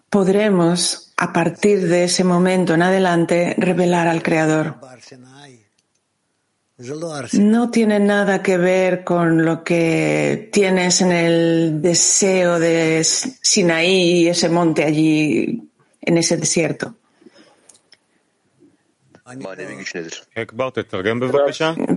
podremos, 0.08 1.12
a 1.16 1.32
partir 1.32 1.88
de 1.88 2.04
ese 2.04 2.24
momento 2.24 2.74
en 2.74 2.82
adelante, 2.82 3.54
revelar 3.58 4.08
al 4.08 4.22
Creador. 4.22 4.76
No 7.32 7.70
tiene 7.70 8.00
nada 8.00 8.42
que 8.42 8.56
ver 8.56 9.04
con 9.04 9.44
lo 9.44 9.62
que 9.62 10.50
tienes 10.52 11.00
en 11.02 11.12
el 11.12 11.82
deseo 11.82 12.58
de 12.58 13.02
Sinaí, 13.04 14.28
ese 14.28 14.48
monte 14.48 14.84
allí, 14.84 15.68
en 16.00 16.18
ese 16.18 16.36
desierto. 16.36 16.96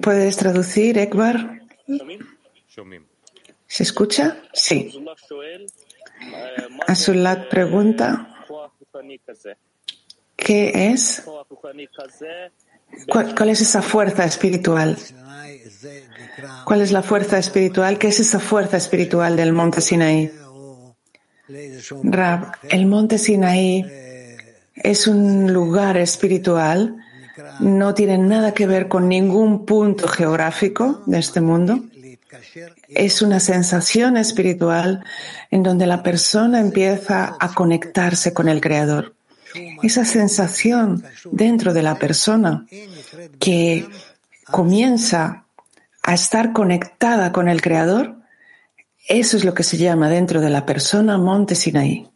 ¿Puedes 0.02 0.38
traducir, 0.38 0.98
Ekbar? 0.98 1.67
¿Se 3.68 3.84
escucha? 3.84 4.38
Sí. 4.54 5.06
Azulat 6.88 7.50
pregunta, 7.50 8.44
¿qué 10.36 10.92
es? 10.92 11.24
¿Cuál, 13.10 13.36
¿Cuál, 13.36 13.50
es 13.50 13.62
esa 13.62 13.82
fuerza 13.82 14.26
espiritual? 14.26 14.98
¿Cuál 16.66 16.82
es 16.82 16.92
la 16.92 17.04
fuerza 17.04 17.38
espiritual? 17.38 17.98
¿Qué 18.00 18.08
es 18.08 18.20
esa 18.20 18.40
fuerza 18.40 18.78
espiritual 18.78 19.36
del 19.36 19.54
monte 19.54 19.82
Sinaí? 19.82 20.32
Rab, 22.04 22.58
el 22.70 22.86
monte 22.88 23.18
Sinaí 23.18 23.86
es 24.76 25.08
un 25.08 25.52
lugar 25.54 25.98
espiritual, 25.98 26.96
no 27.60 27.94
tiene 27.94 28.18
nada 28.18 28.54
que 28.54 28.68
ver 28.68 28.88
con 28.88 29.08
ningún 29.08 29.66
punto 29.66 30.08
geográfico 30.08 31.04
de 31.06 31.20
este 31.20 31.42
mundo. 31.42 31.84
Es 32.88 33.22
una 33.22 33.40
sensación 33.40 34.18
espiritual 34.18 35.04
en 35.52 35.64
donde 35.64 35.88
la 35.88 36.04
persona 36.04 36.60
empieza 36.60 37.36
a 37.40 37.54
conectarse 37.54 38.34
con 38.34 38.50
el 38.50 38.62
Creador. 38.62 39.16
Esa 39.82 40.06
sensación 40.06 41.04
dentro 41.32 41.74
de 41.74 41.84
la 41.84 41.96
persona 41.96 42.66
que 43.40 43.88
comienza 44.52 45.46
a 46.04 46.14
estar 46.14 46.54
conectada 46.54 47.32
con 47.32 47.48
el 47.48 47.62
Creador, 47.62 48.18
eso 49.08 49.38
es 49.38 49.46
lo 49.46 49.54
que 49.54 49.64
se 49.64 49.78
llama 49.78 50.10
dentro 50.10 50.42
de 50.42 50.50
la 50.50 50.66
persona 50.66 51.18
Monte 51.18 51.56
Sinaí. 51.56 52.08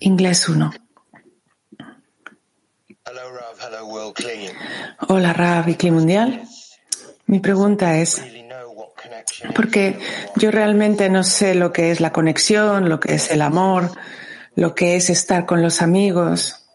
Inglés 0.00 0.48
1. 0.48 0.72
Hola 5.08 5.32
Rav 5.32 5.68
y 5.68 5.90
Mundial. 5.90 6.42
Mi 7.26 7.40
pregunta 7.40 7.96
es, 7.98 8.22
porque 9.54 9.98
yo 10.36 10.50
realmente 10.50 11.08
no 11.08 11.24
sé 11.24 11.54
lo 11.54 11.72
que 11.72 11.90
es 11.90 12.00
la 12.00 12.12
conexión, 12.12 12.88
lo 12.88 13.00
que 13.00 13.14
es 13.14 13.30
el 13.30 13.42
amor, 13.42 13.90
lo 14.56 14.74
que 14.74 14.96
es 14.96 15.10
estar 15.10 15.46
con 15.46 15.62
los 15.62 15.80
amigos. 15.82 16.66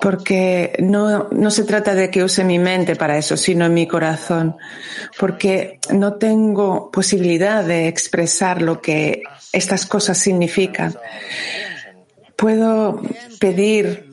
Porque 0.00 0.76
no, 0.78 1.28
no 1.30 1.50
se 1.50 1.64
trata 1.64 1.94
de 1.94 2.10
que 2.10 2.24
use 2.24 2.44
mi 2.44 2.58
mente 2.58 2.96
para 2.96 3.18
eso, 3.18 3.36
sino 3.36 3.68
mi 3.68 3.86
corazón. 3.86 4.56
Porque 5.18 5.78
no 5.92 6.14
tengo 6.14 6.90
posibilidad 6.90 7.62
de 7.62 7.88
expresar 7.88 8.62
lo 8.62 8.80
que 8.80 9.22
estas 9.52 9.86
cosas 9.86 10.18
significan. 10.18 10.96
Puedo 12.40 13.02
pedir 13.38 14.10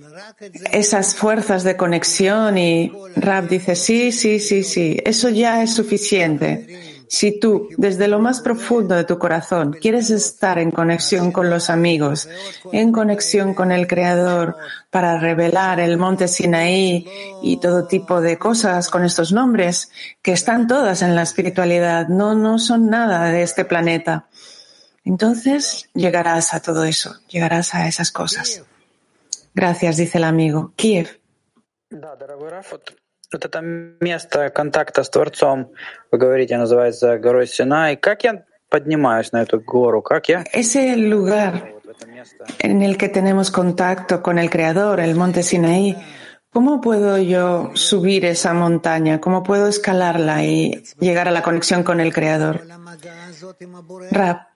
esas 0.72 1.16
fuerzas 1.16 1.63
de 1.63 1.78
conexión 1.78 2.58
y 2.58 2.92
Rab 3.16 3.48
dice, 3.48 3.76
sí, 3.76 4.12
sí, 4.12 4.40
sí, 4.40 4.63
sí, 4.63 5.00
eso 5.06 5.30
ya 5.30 5.63
es 5.63 5.74
suficiente. 5.74 6.98
Si 7.10 7.40
tú, 7.40 7.70
desde 7.78 8.10
lo 8.10 8.20
más 8.20 8.42
profundo 8.42 8.94
de 8.94 9.06
tu 9.06 9.18
corazón, 9.18 9.78
quieres 9.80 10.10
estar 10.10 10.60
en 10.60 10.72
conexión 10.72 11.32
con 11.32 11.50
los 11.50 11.70
amigos, 11.70 12.28
en 12.74 12.92
conexión 12.92 13.54
con 13.54 13.72
el 13.72 13.88
Creador, 13.88 14.58
para 14.90 15.18
revelar 15.18 15.80
el 15.80 15.98
monte 15.98 16.28
Sinaí 16.28 17.08
y 17.42 17.58
todo 17.58 17.88
tipo 17.88 18.20
de 18.20 18.38
cosas 18.38 18.90
con 18.90 19.06
estos 19.06 19.32
nombres, 19.32 19.90
que 20.22 20.34
están 20.34 20.68
todas 20.68 21.02
en 21.02 21.16
la 21.16 21.22
espiritualidad, 21.22 22.10
no, 22.10 22.36
no 22.36 22.60
son 22.60 22.90
nada 22.90 23.32
de 23.32 23.42
este 23.44 23.63
planeta. 23.63 24.28
Entonces 25.07 25.88
llegarás 25.95 26.55
a 26.55 26.61
todo 26.61 26.85
eso, 26.85 27.14
llegarás 27.29 27.75
a 27.75 27.88
esas 27.88 28.12
cosas. 28.12 28.62
Gracias, 29.55 29.97
dice 29.97 30.18
el 30.18 30.25
amigo. 30.25 30.73
Kiev. 30.77 31.18
Вот 33.33 33.47
это 33.47 33.61
место 33.62 34.51
контакта 34.51 35.03
с 35.03 35.09
Творцом, 35.09 35.73
вы 36.11 36.18
говорите, 36.18 36.59
называется 36.59 37.18
горой 37.18 37.47
Синай. 37.47 37.97
Как 37.97 38.25
я 38.25 38.45
поднимаюсь 38.68 39.33
на 39.33 39.42
эту 39.42 39.59
гору? 39.61 40.03
Как 40.03 40.29
я? 40.29 40.45
Ese 40.53 40.97
lugar 40.97 41.73
en 42.59 42.83
el 42.83 42.97
que 42.97 43.09
tenemos 43.09 43.51
contacto 43.51 44.23
con 44.23 44.38
el 44.38 44.51
Creador, 44.51 45.01
el 45.01 45.14
monte 45.14 45.42
Sinaí, 45.42 45.97
¿cómo 46.51 46.81
puedo 46.81 47.18
yo 47.18 47.71
subir 47.75 48.25
esa 48.25 48.53
montaña? 48.53 49.21
¿Cómo 49.21 49.42
puedo 49.42 49.68
escalarla 49.68 50.45
y 50.45 50.85
llegar 51.01 51.29
a 51.29 51.31
la 51.31 51.42
conexión 51.42 51.83
con 51.83 52.01
el 52.01 52.12
Creador? 52.12 52.62
Rap, 54.11 54.49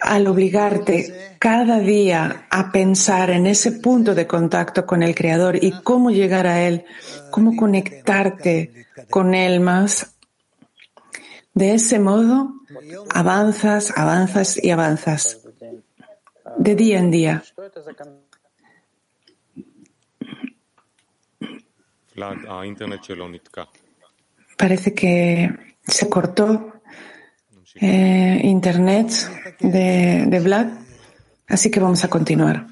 al 0.00 0.26
obligarte 0.26 1.36
cada 1.38 1.78
día 1.78 2.46
a 2.50 2.72
pensar 2.72 3.30
en 3.30 3.46
ese 3.46 3.72
punto 3.72 4.14
de 4.14 4.26
contacto 4.26 4.86
con 4.86 5.02
el 5.02 5.14
Creador 5.14 5.62
y 5.62 5.72
cómo 5.82 6.10
llegar 6.10 6.46
a 6.46 6.62
Él, 6.62 6.84
cómo 7.30 7.56
conectarte 7.56 8.86
con 9.10 9.34
Él 9.34 9.60
más, 9.60 10.16
de 11.52 11.74
ese 11.74 11.98
modo 11.98 12.54
avanzas, 13.10 13.92
avanzas 13.96 14.62
y 14.62 14.70
avanzas 14.70 15.40
de 16.58 16.74
día 16.74 16.98
en 16.98 17.10
día. 17.10 17.42
Parece 24.56 24.94
que 24.94 25.50
se 25.82 26.08
cortó 26.08 26.72
eh, 27.74 28.40
Internet 28.44 29.10
de, 29.60 30.24
de 30.26 30.40
Vlad, 30.40 30.68
así 31.48 31.70
que 31.70 31.80
vamos 31.80 32.04
a 32.04 32.08
continuar. 32.08 32.66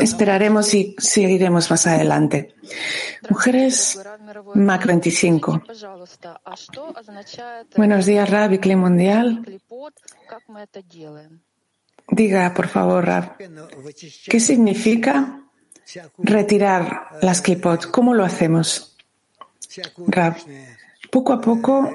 Esperaremos 0.00 0.74
y 0.74 0.96
seguiremos 0.98 1.70
más 1.70 1.86
adelante. 1.86 2.54
Mujeres 3.30 4.00
Mac 4.54 4.84
25. 4.84 5.62
Buenos 7.76 8.06
días, 8.06 8.28
Rab 8.28 8.52
y 8.52 8.76
Mundial. 8.76 9.60
Diga, 12.08 12.54
por 12.54 12.66
favor, 12.66 13.06
Rab, 13.06 13.36
¿qué 14.26 14.40
significa 14.40 15.44
retirar 16.18 17.18
las 17.22 17.40
clipot? 17.40 17.88
¿Cómo 17.90 18.14
lo 18.14 18.24
hacemos? 18.24 18.96
Rab, 20.08 20.36
poco 21.12 21.34
a 21.34 21.40
poco 21.42 21.92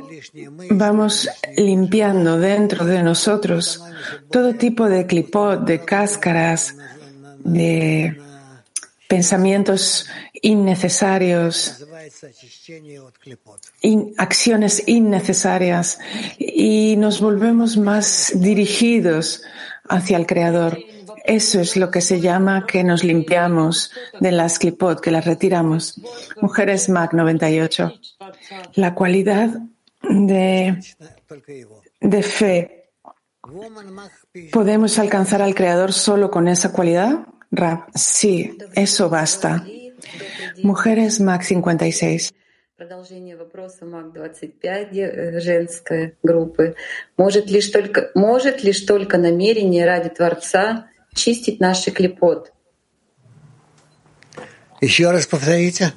vamos 0.69 1.27
limpiando 1.57 2.37
dentro 2.37 2.85
de 2.85 3.01
nosotros 3.01 3.83
todo 4.29 4.53
tipo 4.53 4.87
de 4.87 5.07
clipot, 5.07 5.65
de 5.65 5.83
cáscaras, 5.83 6.75
de 7.39 8.15
pensamientos 9.07 10.05
innecesarios, 10.39 11.83
acciones 14.17 14.83
innecesarias 14.85 15.97
y 16.37 16.95
nos 16.97 17.19
volvemos 17.19 17.75
más 17.75 18.33
dirigidos 18.35 19.41
hacia 19.89 20.17
el 20.17 20.27
Creador. 20.27 20.77
Eso 21.26 21.60
es 21.60 21.76
lo 21.76 21.90
que 21.90 22.00
se 22.00 22.20
llama 22.20 22.66
que 22.66 22.84
nos 22.84 23.04
limpiamos 23.04 23.92
de 24.20 24.32
las 24.32 24.58
clipot, 24.58 25.00
que 25.00 25.10
las 25.10 25.24
retiramos. 25.24 26.00
Mujeres 26.40 26.88
Mac 26.88 27.12
98. 27.12 27.92
La 28.74 28.94
cualidad 28.94 29.50
de, 30.02 30.80
de 32.00 32.22
fe. 32.22 32.90
¿Podemos 34.52 34.98
alcanzar 34.98 35.42
al 35.42 35.54
Creador 35.54 35.92
solo 35.92 36.30
con 36.30 36.48
esa 36.48 36.72
cualidad? 36.72 37.26
Rab, 37.50 37.84
sí, 37.94 38.56
eso 38.74 39.08
basta. 39.08 39.64
Mujeres 40.62 41.20
Mac 41.20 41.42
56. 41.42 42.32
Продолжение 42.82 43.36
вопроса 43.36 43.84
МАК-25 43.84 45.38
женской 45.38 46.16
группы. 46.20 46.74
Может 47.16 47.48
лишь 47.48 47.68
только, 47.68 48.10
может 48.16 48.64
лишь 48.64 48.80
только 48.80 49.18
намерение 49.18 49.86
ради 49.86 50.08
Творца 50.08 50.88
чистить 51.16 51.60
наши 51.60 51.90
клепот? 51.90 52.52
Еще 54.80 55.10
раз 55.10 55.26
повторите. 55.26 55.92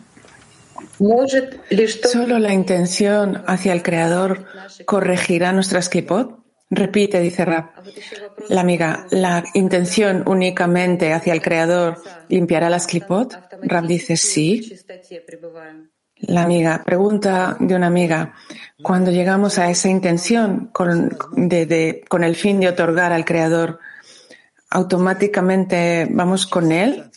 Может 0.99 1.59
лишь 1.69 1.95
только... 1.95 2.09
Solo 2.09 2.39
la 2.39 2.53
intención 2.53 3.43
hacia 3.47 3.73
el 3.73 3.81
Creador 3.81 4.45
corregirá 4.85 5.51
nuestras 5.51 5.89
clipot. 5.89 6.39
Repite, 6.69 7.19
dice 7.19 7.45
Rab. 7.45 7.71
La 8.49 8.61
amiga, 8.61 9.07
¿la 9.11 9.43
intención 9.53 10.23
únicamente 10.25 11.13
hacia 11.13 11.33
el 11.33 11.41
Creador 11.41 12.01
limpiará 12.29 12.69
las 12.69 12.87
clipot? 12.87 13.33
Rab 13.63 13.87
dice 13.87 14.17
sí. 14.17 14.77
La 16.17 16.43
amiga, 16.43 16.81
pregunta 16.85 17.57
de 17.59 17.75
una 17.75 17.87
amiga, 17.87 18.33
cuando 18.81 19.11
llegamos 19.11 19.59
a 19.59 19.69
esa 19.69 19.89
intención 19.89 20.69
con, 20.71 21.17
de, 21.35 21.65
de, 21.65 22.05
con 22.07 22.23
el 22.23 22.35
fin 22.35 22.59
de 22.59 22.69
otorgar 22.69 23.11
al 23.11 23.25
Creador, 23.25 23.79
¿automáticamente 24.70 26.08
vamos 26.10 26.46
con 26.46 26.72
Él? 26.72 27.10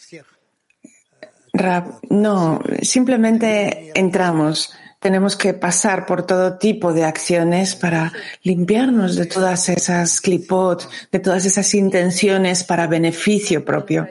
No, 2.09 2.59
simplemente 2.81 3.91
entramos. 3.93 4.73
Tenemos 4.99 5.35
que 5.35 5.53
pasar 5.53 6.05
por 6.05 6.25
todo 6.25 6.57
tipo 6.57 6.93
de 6.93 7.03
acciones 7.03 7.75
para 7.75 8.11
limpiarnos 8.41 9.15
de 9.15 9.25
todas 9.25 9.69
esas 9.69 10.21
clipot, 10.21 10.89
de 11.11 11.19
todas 11.19 11.45
esas 11.45 11.73
intenciones 11.75 12.63
para 12.63 12.87
beneficio 12.87 13.63
propio. 13.63 14.07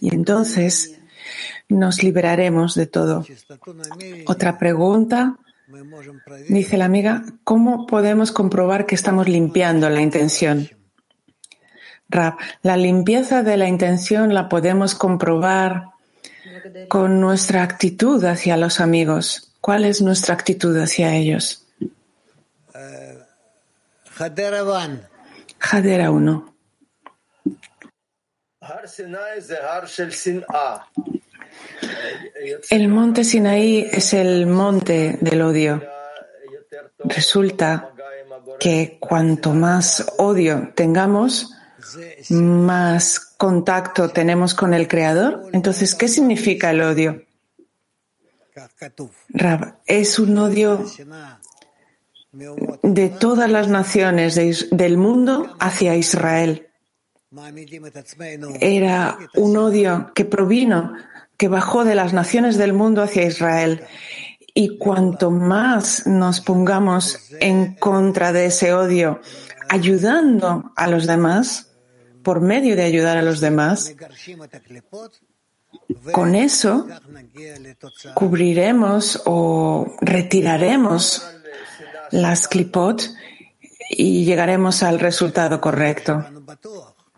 Y 0.00 0.14
entonces 0.14 0.98
nos 1.68 2.02
liberaremos 2.02 2.74
de 2.74 2.86
todo. 2.86 3.24
Otra 4.26 4.58
pregunta, 4.58 5.38
dice 6.48 6.76
la 6.76 6.84
amiga, 6.84 7.24
¿cómo 7.42 7.86
podemos 7.86 8.30
comprobar 8.30 8.86
que 8.86 8.94
estamos 8.94 9.28
limpiando 9.28 9.88
la 9.90 10.02
intención? 10.02 10.68
Rab, 12.08 12.34
la 12.62 12.76
limpieza 12.76 13.42
de 13.42 13.56
la 13.56 13.68
intención 13.68 14.32
la 14.32 14.48
podemos 14.48 14.94
comprobar 14.94 15.86
con 16.88 17.20
nuestra 17.20 17.62
actitud 17.62 18.24
hacia 18.24 18.56
los 18.56 18.80
amigos. 18.80 19.52
¿Cuál 19.60 19.84
es 19.84 20.00
nuestra 20.00 20.34
actitud 20.34 20.76
hacia 20.76 21.14
ellos? 21.14 21.66
Hadera 25.60 26.10
1. 26.10 26.54
El 32.70 32.88
monte 32.88 33.24
Sinaí 33.24 33.88
es 33.90 34.12
el 34.14 34.46
monte 34.46 35.18
del 35.20 35.42
odio. 35.42 35.82
Resulta 36.98 37.92
que 38.58 38.98
cuanto 39.00 39.52
más 39.52 40.06
odio 40.18 40.72
tengamos, 40.74 41.55
más 42.30 43.20
contacto 43.36 44.08
tenemos 44.10 44.54
con 44.54 44.74
el 44.74 44.88
Creador. 44.88 45.48
Entonces, 45.52 45.94
¿qué 45.94 46.08
significa 46.08 46.70
el 46.70 46.82
odio? 46.82 47.22
Es 49.86 50.18
un 50.18 50.38
odio 50.38 50.84
de 52.82 53.08
todas 53.08 53.50
las 53.50 53.68
naciones 53.68 54.34
de, 54.34 54.56
del 54.70 54.96
mundo 54.96 55.56
hacia 55.58 55.96
Israel. 55.96 56.68
Era 58.60 59.18
un 59.34 59.56
odio 59.56 60.12
que 60.14 60.24
provino 60.24 60.94
que 61.36 61.48
bajó 61.48 61.84
de 61.84 61.94
las 61.94 62.12
naciones 62.12 62.56
del 62.56 62.72
mundo 62.72 63.02
hacia 63.02 63.24
Israel. 63.24 63.84
Y 64.54 64.78
cuanto 64.78 65.30
más 65.30 66.06
nos 66.06 66.40
pongamos 66.40 67.30
en 67.40 67.74
contra 67.74 68.32
de 68.32 68.46
ese 68.46 68.72
odio, 68.72 69.20
ayudando 69.68 70.72
a 70.76 70.86
los 70.86 71.06
demás, 71.06 71.65
por 72.26 72.40
medio 72.40 72.74
de 72.74 72.82
ayudar 72.82 73.16
a 73.16 73.22
los 73.22 73.38
demás, 73.38 73.94
con 76.10 76.34
eso 76.34 76.88
cubriremos 78.14 79.22
o 79.26 79.94
retiraremos 80.00 81.22
las 82.10 82.48
clipot 82.48 83.00
y 83.90 84.24
llegaremos 84.24 84.82
al 84.82 84.98
resultado 84.98 85.60
correcto 85.60 86.26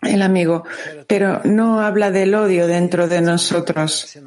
el 0.03 0.21
amigo, 0.21 0.65
pero 1.07 1.41
no 1.45 1.81
habla 1.81 2.11
del 2.11 2.35
odio 2.35 2.67
dentro 2.67 3.09
de 3.09 3.23
nosotros. 3.23 4.19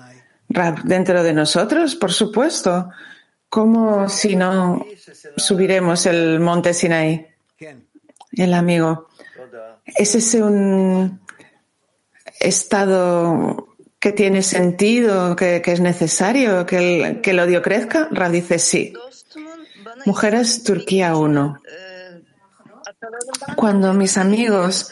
Dentro 0.83 1.21
de 1.21 1.33
nosotros, 1.33 1.95
por 1.95 2.11
supuesto. 2.11 2.89
¿Cómo 3.49 4.09
si 4.09 4.35
no 4.35 4.83
subiremos 5.37 6.07
el 6.07 6.39
monte 6.39 6.73
Sinaí? 6.73 7.27
El 8.31 8.53
amigo. 8.55 9.10
¿Es 9.85 10.15
ese 10.15 10.41
un 10.41 11.21
estado 12.39 13.75
que 13.99 14.11
tiene 14.11 14.41
sentido, 14.41 15.35
que, 15.35 15.61
es 15.63 15.79
necesario, 15.79 16.65
que 16.65 16.77
el, 16.77 17.21
que 17.21 17.31
el 17.31 17.39
odio 17.39 17.61
crezca? 17.61 18.07
Rab 18.11 18.31
dice 18.31 18.59
sí. 18.59 18.93
Mujeres, 20.05 20.63
Turquía 20.63 21.15
1. 21.15 21.61
Cuando 23.55 23.93
mis 23.93 24.17
amigos 24.17 24.91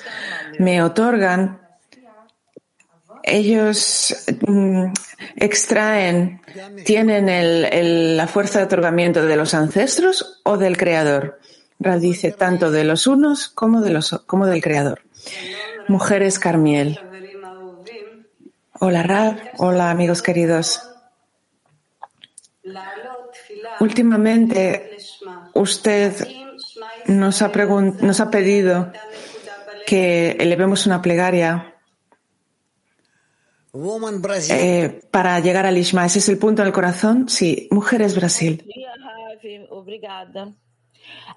me 0.59 0.81
otorgan, 0.81 1.61
ellos 3.23 4.15
mm, 4.47 4.85
extraen, 5.35 6.41
tienen 6.85 7.29
el, 7.29 7.65
el, 7.65 8.17
la 8.17 8.27
fuerza 8.27 8.59
de 8.59 8.65
otorgamiento 8.65 9.25
de 9.25 9.35
los 9.35 9.53
ancestros 9.53 10.41
o 10.43 10.57
del 10.57 10.77
creador. 10.77 11.39
Rad 11.79 11.99
dice 11.99 12.31
tanto 12.31 12.71
de 12.71 12.83
los 12.83 13.07
unos 13.07 13.47
como, 13.47 13.81
de 13.81 13.91
los, 13.91 14.11
como 14.25 14.45
del 14.45 14.61
creador. 14.61 15.01
Mujeres 15.87 16.37
Carmiel. 16.37 16.99
Hola 18.81 19.03
Rab, 19.03 19.39
hola 19.57 19.89
amigos 19.89 20.21
queridos. 20.21 20.81
Últimamente 23.79 24.97
usted 25.53 26.13
nos 27.07 27.41
ha, 27.41 27.47
nos 27.47 28.19
ha 28.19 28.29
pedido 28.29 28.91
que 29.85 30.31
elevemos 30.39 30.85
una 30.85 31.01
plegaria 31.01 31.75
eh, 34.49 35.01
para 35.11 35.39
llegar 35.39 35.65
al 35.65 35.77
Ishma. 35.77 36.05
¿Ese 36.05 36.19
es 36.19 36.29
el 36.29 36.37
punto 36.37 36.63
del 36.63 36.73
corazón? 36.73 37.29
Sí. 37.29 37.67
Mujeres 37.71 38.15
Brasil. 38.15 38.65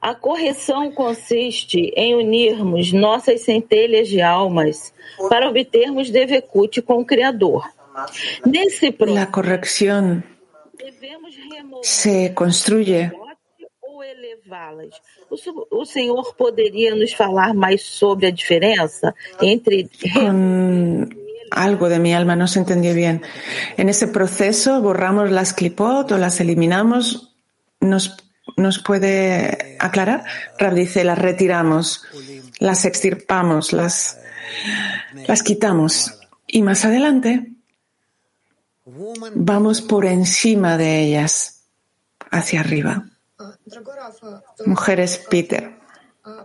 A 0.00 0.14
correção 0.14 0.90
consiste 0.90 1.92
em 1.96 2.14
unirmos 2.14 2.92
nossas 2.92 3.42
centelhas 3.42 4.08
de 4.08 4.20
almas 4.20 4.92
para 5.28 5.48
obtermos 5.48 6.10
Devekut 6.10 6.82
com 6.82 7.00
o 7.00 7.04
Criador. 7.04 7.64
Nesse 8.44 8.94
La 9.00 9.26
corrección 9.26 10.24
se 11.82 12.30
construye 12.30 13.12
o 15.70 15.84
senhor 15.84 16.34
poderia 16.34 16.94
nos 16.94 17.12
falar 17.12 17.54
mais 17.54 17.82
sobre 17.82 18.26
a 18.26 18.30
diferença 18.30 19.14
entre 19.40 19.88
Con 20.12 21.08
algo 21.50 21.88
de 21.88 21.98
mi 21.98 22.14
alma 22.14 22.34
no 22.34 22.48
se 22.48 22.58
entendió 22.58 22.94
bien. 22.94 23.22
En 23.76 23.88
ese 23.88 24.08
proceso 24.08 24.80
borramos 24.80 25.30
las 25.30 25.52
clipot 25.52 26.10
o 26.10 26.18
las 26.18 26.40
eliminamos. 26.40 27.34
¿Nos, 27.80 28.16
nos 28.55 28.79
puede 28.79 29.77
aclarar? 29.79 30.23
Rab 30.57 30.73
dice, 30.73 31.03
las 31.03 31.17
retiramos, 31.17 32.03
las 32.59 32.85
extirpamos, 32.85 33.73
las, 33.73 34.19
las 35.27 35.43
quitamos. 35.43 36.19
Y 36.47 36.61
más 36.61 36.85
adelante 36.85 37.51
vamos 39.35 39.81
por 39.81 40.05
encima 40.05 40.77
de 40.77 41.01
ellas, 41.01 41.63
hacia 42.31 42.61
arriba. 42.61 43.05
Mujeres 44.65 45.21
Peter. 45.29 45.75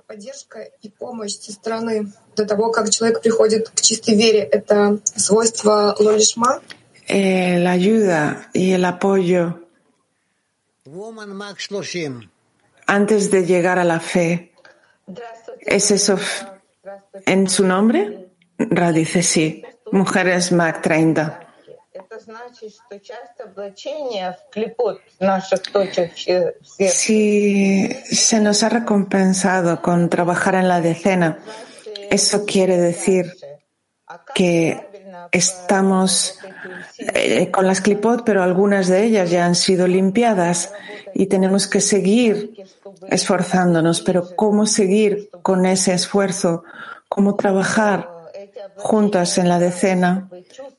Поддержка 0.06 0.60
и 0.80 0.88
помощь 0.90 1.38
со 1.38 1.52
стороны 1.52 2.12
до 2.36 2.46
того, 2.46 2.70
как 2.70 2.90
человек 2.90 3.20
приходит 3.20 3.68
к 3.70 3.80
чистой 3.80 4.14
вере, 4.14 4.40
это 4.40 5.00
свойство 5.16 5.96
лолишма? 5.98 6.60
La 7.08 7.72
ayuda 7.72 8.48
y 8.52 8.72
el 8.72 8.84
apoyo 8.84 9.62
antes 12.87 13.29
de 13.29 13.45
llegar 13.45 13.79
a 13.79 13.83
la 13.83 13.99
fe, 13.99 14.53
¿es 15.59 15.91
eso 15.91 16.17
en 17.25 17.49
su 17.49 17.65
nombre? 17.65 18.29
Ra 18.57 18.91
dice 18.91 19.21
sí. 19.21 19.63
Mujeres 19.91 20.51
Mac 20.51 20.81
30. 20.81 21.39
Si 26.89 27.89
se 28.05 28.39
nos 28.39 28.63
ha 28.63 28.69
recompensado 28.69 29.81
con 29.81 30.09
trabajar 30.09 30.55
en 30.55 30.67
la 30.67 30.81
decena, 30.81 31.39
eso 32.09 32.45
quiere 32.45 32.77
decir 32.77 33.33
que 34.33 34.87
estamos 35.31 36.39
eh, 36.97 37.49
con 37.51 37.67
las 37.67 37.81
clipot, 37.81 38.23
pero 38.23 38.43
algunas 38.43 38.87
de 38.87 39.03
ellas 39.03 39.29
ya 39.29 39.45
han 39.45 39.55
sido 39.55 39.87
limpiadas 39.87 40.73
y 41.13 41.27
tenemos 41.27 41.67
que 41.67 41.81
seguir 41.81 42.53
esforzándonos. 43.09 44.01
Pero 44.01 44.35
¿cómo 44.35 44.65
seguir 44.65 45.29
con 45.41 45.65
ese 45.65 45.93
esfuerzo? 45.93 46.63
¿Cómo 47.09 47.35
trabajar 47.35 48.09
juntas 48.75 49.37
en 49.37 49.49
la 49.49 49.59
decena 49.59 50.29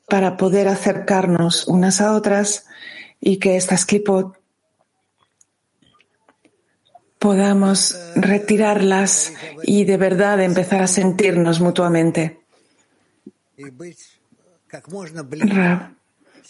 para 0.07 0.37
poder 0.37 0.67
acercarnos 0.67 1.67
unas 1.67 2.01
a 2.01 2.13
otras 2.13 2.65
y 3.19 3.37
que 3.37 3.57
estas 3.57 3.85
clipot 3.85 4.39
podamos 7.19 7.99
retirarlas 8.15 9.33
y 9.63 9.83
de 9.83 9.97
verdad 9.97 10.41
empezar 10.41 10.81
a 10.81 10.87
sentirnos 10.87 11.59
mutuamente. 11.59 12.39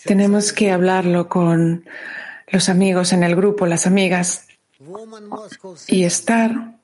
Tenemos 0.05 0.53
que 0.53 0.71
hablarlo 0.71 1.27
con 1.27 1.85
los 2.47 2.69
amigos 2.69 3.13
en 3.13 3.23
el 3.23 3.35
grupo, 3.35 3.65
las 3.65 3.85
amigas, 3.85 4.47
y 5.87 6.03
estar 6.03 6.79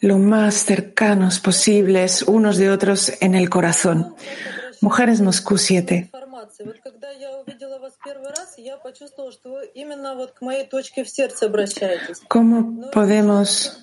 lo 0.00 0.18
más 0.18 0.54
cercanos 0.54 1.40
posibles 1.40 2.22
unos 2.22 2.58
de 2.58 2.70
otros 2.70 3.12
en 3.20 3.34
el 3.34 3.48
corazón. 3.48 4.14
Mujeres 4.80 5.20
Moscú 5.20 5.56
7. 5.56 6.10
¿Cómo 12.28 12.90
podemos 12.90 13.82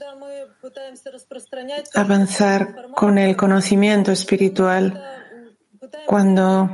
avanzar 1.94 2.76
con 2.96 3.18
el 3.18 3.36
conocimiento 3.36 4.12
espiritual 4.12 5.23
cuando 6.06 6.70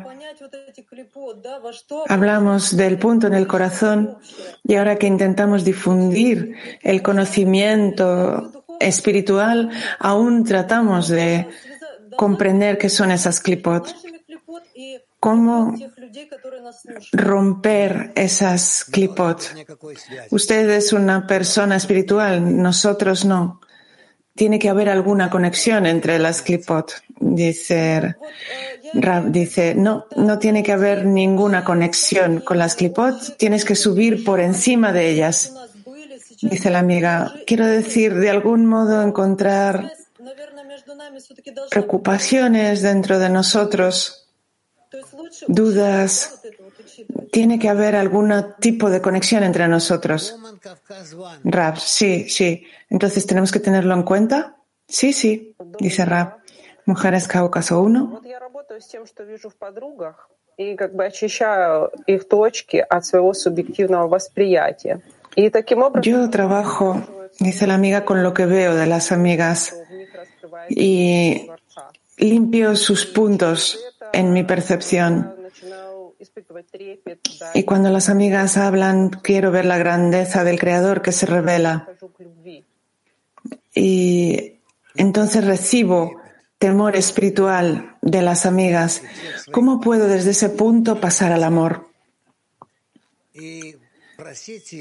hablamos 2.08 2.76
del 2.76 2.98
punto 2.98 3.28
en 3.28 3.34
el 3.34 3.48
corazón 3.48 4.18
y 4.64 4.76
ahora 4.76 4.98
que 4.98 5.08
intentamos 5.08 5.64
difundir 5.64 6.56
el 6.82 7.02
conocimiento 7.02 8.66
espiritual, 8.80 9.70
aún 10.00 10.44
tratamos 10.44 11.10
de 11.10 11.48
comprender 12.16 12.78
qué 12.78 12.90
son 12.90 13.12
esas 13.12 13.40
clipot? 13.40 13.94
¿Cómo 15.20 15.76
romper 17.12 18.14
esas 18.16 18.86
clipot? 18.86 19.42
Usted 20.32 20.70
es 20.70 20.94
una 20.94 21.28
persona 21.28 21.76
espiritual, 21.76 22.62
nosotros 22.62 23.26
no. 23.26 23.60
Tiene 24.40 24.58
que 24.58 24.70
haber 24.70 24.88
alguna 24.88 25.30
conexión 25.30 25.86
entre 25.86 26.18
las 26.18 26.42
clipot. 26.42 26.94
Dice 27.20 28.16
Rab, 28.94 29.32
dice, 29.34 29.76
no, 29.76 30.06
no 30.16 30.40
tiene 30.40 30.64
que 30.64 30.72
haber 30.72 31.06
ninguna 31.06 31.66
conexión 31.66 32.40
con 32.40 32.58
las 32.58 32.76
clipot, 32.76 33.36
tienes 33.36 33.66
que 33.66 33.76
subir 33.76 34.24
por 34.24 34.40
encima 34.40 34.94
de 34.94 35.10
ellas. 35.10 35.54
Dice 36.42 36.70
la 36.70 36.80
amiga, 36.80 37.34
quiero 37.46 37.66
decir, 37.66 38.16
de 38.16 38.30
algún 38.30 38.66
modo 38.66 39.04
encontrar 39.04 39.92
preocupaciones 41.70 42.82
dentro 42.82 43.20
de 43.20 43.30
nosotros, 43.30 44.19
dudas. 45.48 46.42
Tiene 47.32 47.60
que 47.60 47.70
haber 47.70 47.96
algún 47.96 48.34
tipo 48.60 48.90
de 48.90 49.02
conexión 49.02 49.44
entre 49.44 49.68
nosotros. 49.68 50.38
Rab, 51.44 51.80
sí, 51.80 52.30
sí. 52.30 52.66
Entonces 52.90 53.26
tenemos 53.26 53.52
que 53.52 53.60
tenerlo 53.60 53.94
en 53.94 54.04
cuenta. 54.04 54.56
Sí, 54.88 55.14
sí, 55.14 55.56
dice 55.80 56.06
Rab. 56.06 56.38
Mujeres 56.86 57.28
Cáucaso 57.28 57.82
1. 57.82 58.22
Yo 66.02 66.30
trabajo, 66.30 67.30
dice 67.40 67.68
la 67.68 67.76
amiga, 67.76 68.06
con 68.06 68.24
lo 68.24 68.34
que 68.34 68.46
veo 68.46 68.76
de 68.76 68.88
las 68.88 69.12
amigas 69.12 69.76
y 70.68 71.48
limpio 72.18 72.76
sus 72.76 73.06
puntos 73.06 73.80
en 74.14 74.34
mi 74.34 74.44
percepción. 74.44 75.36
Y 77.54 77.64
cuando 77.64 77.90
las 77.90 78.10
amigas 78.10 78.58
hablan, 78.58 79.10
quiero 79.10 79.52
ver 79.52 79.66
la 79.66 79.78
grandeza 79.78 80.44
del 80.44 80.60
Creador 80.60 81.02
que 81.02 81.12
se 81.12 81.26
revela. 81.26 81.88
Y 83.74 84.60
entonces 84.96 85.46
recibo 85.46 86.20
temor 86.58 86.96
espiritual 86.96 87.98
de 88.02 88.22
las 88.22 88.46
amigas. 88.46 89.02
¿Cómo 89.52 89.80
puedo 89.80 90.08
desde 90.08 90.32
ese 90.32 90.50
punto 90.50 91.00
pasar 91.00 91.32
al 91.32 91.44
amor? 91.44 91.88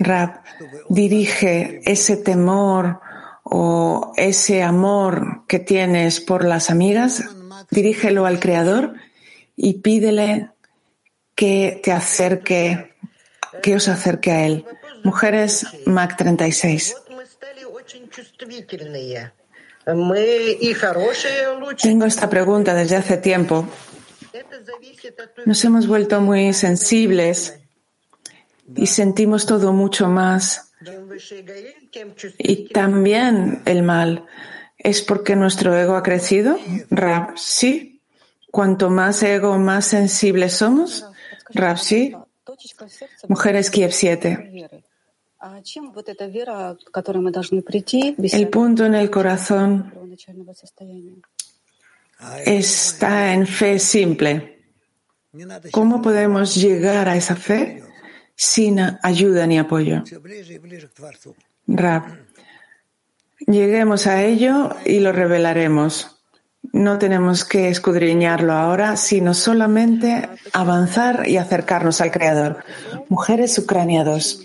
Rab, 0.01 0.43
dirige 0.89 1.81
ese 1.85 2.17
temor 2.17 3.01
o 3.45 4.13
ese 4.17 4.63
amor 4.63 5.45
que 5.47 5.61
tienes 5.61 6.21
por 6.21 6.45
las 6.45 6.71
amigas, 6.71 7.25
dirígelo 7.71 8.27
al 8.27 8.41
Creador 8.41 8.95
y 9.61 9.75
pídele 9.81 10.51
que 11.35 11.81
te 11.83 11.91
acerque, 11.91 12.95
que 13.61 13.75
os 13.75 13.89
acerque 13.89 14.31
a 14.31 14.47
Él. 14.47 14.65
Mujeres, 15.03 15.67
Mac 15.85 16.17
36. 16.17 16.95
Tengo 21.83 22.05
esta 22.05 22.31
pregunta 22.31 22.75
desde 22.75 22.97
hace 22.97 23.17
tiempo. 23.17 23.67
Nos 25.45 25.65
hemos 25.65 25.89
vuelto 25.89 26.21
muy 26.21 26.53
sensibles 26.53 27.59
y 28.77 28.87
sentimos 28.87 29.45
todo 29.45 29.73
mucho 29.73 30.09
más. 30.09 30.73
Y 32.39 32.69
también 32.69 33.63
el 33.65 33.83
mal. 33.83 34.25
¿Es 34.77 35.03
porque 35.03 35.35
nuestro 35.35 35.77
ego 35.77 35.97
ha 35.97 36.05
crecido? 36.05 36.57
Rab, 36.91 37.37
sí. 37.37 37.98
Cuanto 38.59 38.91
más 38.91 39.23
ego, 39.23 39.57
más 39.57 39.87
sensibles 39.87 40.55
somos. 40.55 41.07
Rab, 41.51 41.79
sí. 41.79 42.13
Mujeres 43.29 43.71
Kiev 43.71 43.93
7. 43.93 44.69
El 48.33 48.49
punto 48.49 48.85
en 48.85 48.97
el 48.97 49.11
corazón 49.11 49.95
está 52.45 53.33
en 53.33 53.47
fe 53.47 53.79
simple. 53.79 54.65
¿Cómo 55.71 56.03
podemos 56.03 56.57
llegar 56.57 57.09
a 57.09 57.15
esa 57.15 57.37
fe 57.37 57.85
sin 58.35 58.81
ayuda 59.05 59.47
ni 59.47 59.61
apoyo? 59.61 60.03
Rab, 61.69 62.03
lleguemos 63.47 64.09
a 64.09 64.25
ello 64.25 64.71
y 64.85 64.99
lo 64.99 65.13
revelaremos. 65.13 66.18
No 66.73 66.99
tenemos 66.99 67.45
que 67.45 67.69
escudriñarlo 67.69 68.53
ahora, 68.53 68.97
sino 68.97 69.35
solamente 69.35 70.29
avanzar 70.53 71.29
y 71.29 71.37
acercarnos 71.37 72.01
al 72.01 72.11
Creador. 72.11 72.65
Mujeres 73.09 73.59
Ucrania 73.59 74.05
2. 74.05 74.45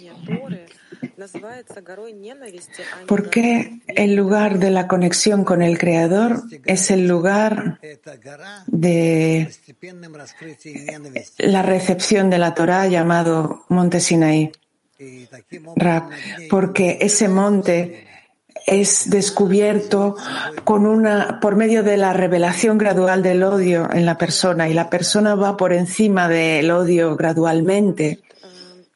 ¿Por 3.08 3.30
qué 3.30 3.82
el 3.88 4.16
lugar 4.16 4.60
de 4.60 4.72
la 4.72 4.88
conexión 4.88 5.44
con 5.44 5.62
el 5.62 5.78
Creador 5.78 6.44
es 6.66 6.92
el 6.92 7.08
lugar 7.08 7.80
de 8.68 9.50
la 11.38 11.62
recepción 11.62 12.30
de 12.30 12.38
la 12.38 12.54
Torah 12.54 12.88
llamado 12.88 13.66
Monte 13.70 14.00
Sinaí? 14.00 14.52
Porque 16.50 17.00
ese 17.02 17.28
monte 17.28 18.08
es 18.66 19.10
descubierto 19.10 20.16
con 20.64 20.86
una, 20.86 21.40
por 21.40 21.56
medio 21.56 21.84
de 21.84 21.98
la 21.98 22.14
revelación 22.14 22.78
gradual 22.78 23.24
del 23.24 23.44
odio 23.44 23.90
en 23.92 24.06
la 24.06 24.18
persona 24.18 24.70
y 24.70 24.74
la 24.74 24.90
persona 24.90 25.36
va 25.36 25.58
por 25.58 25.74
encima 25.74 26.28
del 26.28 26.72
odio 26.72 27.16
gradualmente 27.16 28.22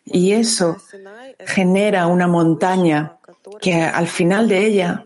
y 0.05 0.31
eso 0.31 0.77
genera 1.45 2.07
una 2.07 2.27
montaña 2.27 3.17
que 3.61 3.81
al 3.81 4.07
final 4.07 4.47
de 4.47 4.65
ella 4.65 5.03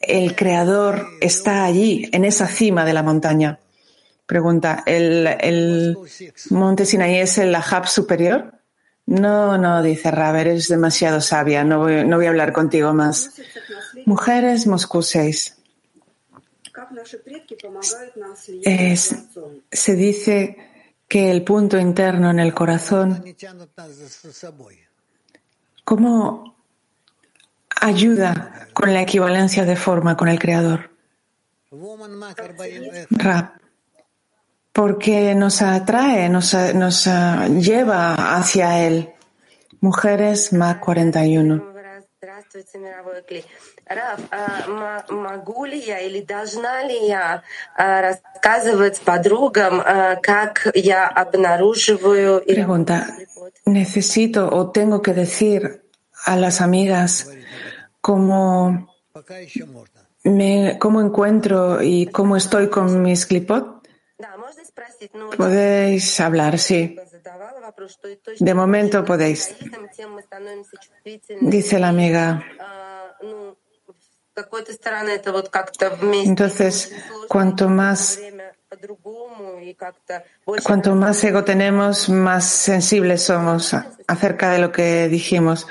el 0.00 0.34
creador 0.34 1.06
está 1.20 1.64
allí, 1.64 2.08
en 2.12 2.24
esa 2.24 2.46
cima 2.46 2.84
de 2.84 2.92
la 2.92 3.02
montaña. 3.02 3.58
Pregunta, 4.26 4.82
¿el, 4.86 5.96
monte 6.50 6.86
Sinaí 6.86 7.16
es 7.16 7.38
el 7.38 7.54
Ahab 7.54 7.88
superior? 7.88 8.52
No, 9.06 9.58
no, 9.58 9.82
dice 9.82 10.10
Rab, 10.10 10.36
eres 10.36 10.68
demasiado 10.68 11.20
sabia, 11.20 11.64
no 11.64 11.80
voy, 11.80 12.04
no 12.04 12.16
voy 12.16 12.26
a 12.26 12.28
hablar 12.28 12.52
contigo 12.52 12.92
más. 12.94 13.30
Mujeres, 14.10 14.66
Moscú 14.66 15.02
6. 15.02 15.56
se 19.70 19.94
dice 19.94 20.56
que 21.06 21.30
el 21.30 21.44
punto 21.44 21.78
interno 21.78 22.28
en 22.30 22.40
el 22.40 22.52
corazón 22.52 23.24
¿Cómo 25.84 26.56
ayuda 27.80 28.68
con 28.72 28.92
la 28.92 29.02
equivalencia 29.02 29.64
de 29.64 29.76
forma 29.76 30.16
con 30.16 30.28
el 30.28 30.40
Creador? 30.40 30.90
Rab, 33.10 33.52
porque 34.72 35.36
nos 35.36 35.62
atrae, 35.62 36.28
nos, 36.28 36.52
nos 36.74 37.06
uh, 37.06 37.60
lleva 37.60 38.36
hacia 38.36 38.84
Él. 38.84 39.14
Mujeres 39.80 40.52
MAC 40.52 40.80
41. 40.80 41.70
Здравствуйте, 43.89 43.89
мировой 43.89 43.89
Кли. 43.89 43.89
Раф, 43.89 44.19
а, 44.31 45.11
могу 45.13 45.65
ли 45.65 45.79
я 45.79 45.99
или 45.99 46.21
должна 46.21 46.83
ли 46.83 47.07
я 47.07 47.43
а, 47.77 48.01
рассказывать 48.01 48.99
подругам, 49.01 49.79
а, 49.79 50.15
как 50.15 50.67
я 50.73 51.07
обнаруживаю... 51.07 52.41
Pregunta, 52.41 53.05
¿necesito 53.65 54.49
o 54.49 54.71
tengo 54.71 55.01
que 55.01 55.13
decir 55.13 55.83
a 56.25 56.35
las 56.35 56.61
amigas 56.61 57.29
cómo, 58.01 58.87
me, 60.23 60.77
cómo 60.79 61.01
encuentro 61.01 61.83
y 61.83 62.07
cómo 62.07 62.37
estoy 62.37 62.69
con 62.69 63.01
mis 63.03 63.27
clipot? 63.27 63.87
Podéis 65.37 66.19
hablar, 66.19 66.57
sí. 66.57 66.95
De 68.39 68.53
momento 68.53 69.05
podéis. 69.05 69.55
Dice 71.41 71.79
la 71.79 71.89
amiga. 71.89 72.43
Entonces, 76.24 76.92
cuanto 77.28 77.68
más 77.68 78.18
Cuanto 80.64 80.94
más 80.94 81.22
ego 81.24 81.42
tenemos, 81.42 82.08
más 82.08 82.44
sensibles 82.44 83.24
somos 83.24 83.74
acerca 84.06 84.52
de 84.52 84.58
lo 84.60 84.70
que 84.70 85.08
dijimos. 85.08 85.66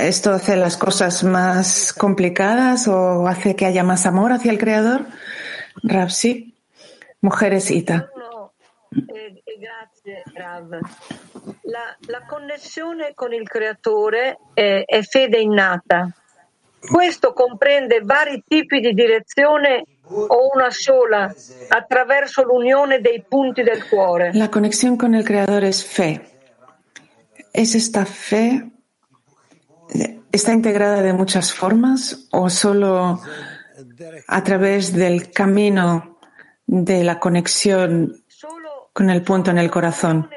¿Esto 0.00 0.32
hace 0.32 0.56
las 0.56 0.76
cosas 0.76 1.24
más 1.24 1.92
complicadas 1.92 2.86
o 2.86 3.26
hace 3.26 3.56
que 3.56 3.66
haya 3.66 3.82
más 3.82 4.06
amor 4.06 4.32
hacia 4.32 4.52
el 4.52 4.58
Creador? 4.58 5.06
Rapsi, 5.82 6.54
mujeres 7.20 7.70
Ita. 7.70 8.10
Eh. 9.08 9.42
La, 11.62 12.26
connessione 12.26 13.14
con 13.14 13.32
il 13.32 13.48
creatore 13.48 14.38
è, 14.54 14.82
è 14.84 15.02
fede 15.02 15.38
innata. 15.38 16.12
Questo 16.80 17.32
comprende 17.32 18.00
vari 18.02 18.42
tipi 18.46 18.80
di 18.80 18.92
direzione 18.92 19.84
o 20.08 20.50
una 20.54 20.70
sola 20.70 21.32
attraverso 21.68 22.42
l'unione 22.42 23.00
dei 23.00 23.24
punti 23.26 23.62
del 23.62 23.86
cuore. 23.86 24.32
La 24.34 24.48
conexión 24.48 24.96
con 24.96 25.14
el 25.14 25.24
creador 25.24 25.64
es 25.64 25.84
fe. 25.84 26.20
¿Es 27.52 27.74
esta 27.74 28.04
fe 28.04 28.70
está 30.32 30.52
integrada 30.52 31.02
de 31.02 31.12
muchas 31.12 31.52
formas 31.52 32.28
o 32.30 32.48
solo 32.48 33.20
a 34.26 34.44
través 34.44 34.92
del 34.92 35.30
camino 35.32 36.18
de 36.66 37.04
la 37.04 37.18
conexión 37.18 38.22
con 38.92 39.10
el 39.10 39.22
punto 39.22 39.50
en 39.50 39.58
el 39.58 39.70
corazón. 39.70 40.28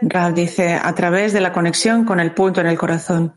Rav 0.00 0.34
dice, 0.34 0.74
a 0.74 0.94
través 0.94 1.32
de 1.32 1.40
la 1.40 1.52
conexión 1.52 2.04
con 2.04 2.18
el 2.18 2.32
punto 2.32 2.60
en 2.60 2.66
el 2.66 2.78
corazón. 2.78 3.36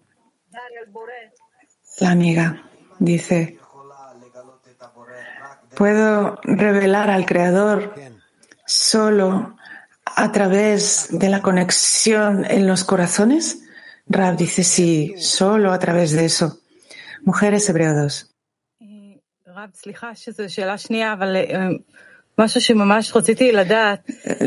La 1.99 2.11
amiga 2.11 2.63
dice, 2.99 3.57
¿puedo 5.75 6.39
revelar 6.43 7.09
al 7.09 7.25
Creador 7.25 7.93
solo 8.65 9.55
a 10.05 10.31
través 10.31 11.07
de 11.11 11.29
la 11.29 11.41
conexión 11.41 12.45
en 12.45 12.67
los 12.67 12.83
corazones? 12.83 13.61
Rav 14.07 14.35
dice, 14.37 14.63
sí, 14.63 15.15
solo 15.17 15.71
a 15.71 15.79
través 15.79 16.11
de 16.11 16.25
eso. 16.25 16.59
Mujeres 17.23 17.67
hebreos. 17.69 18.35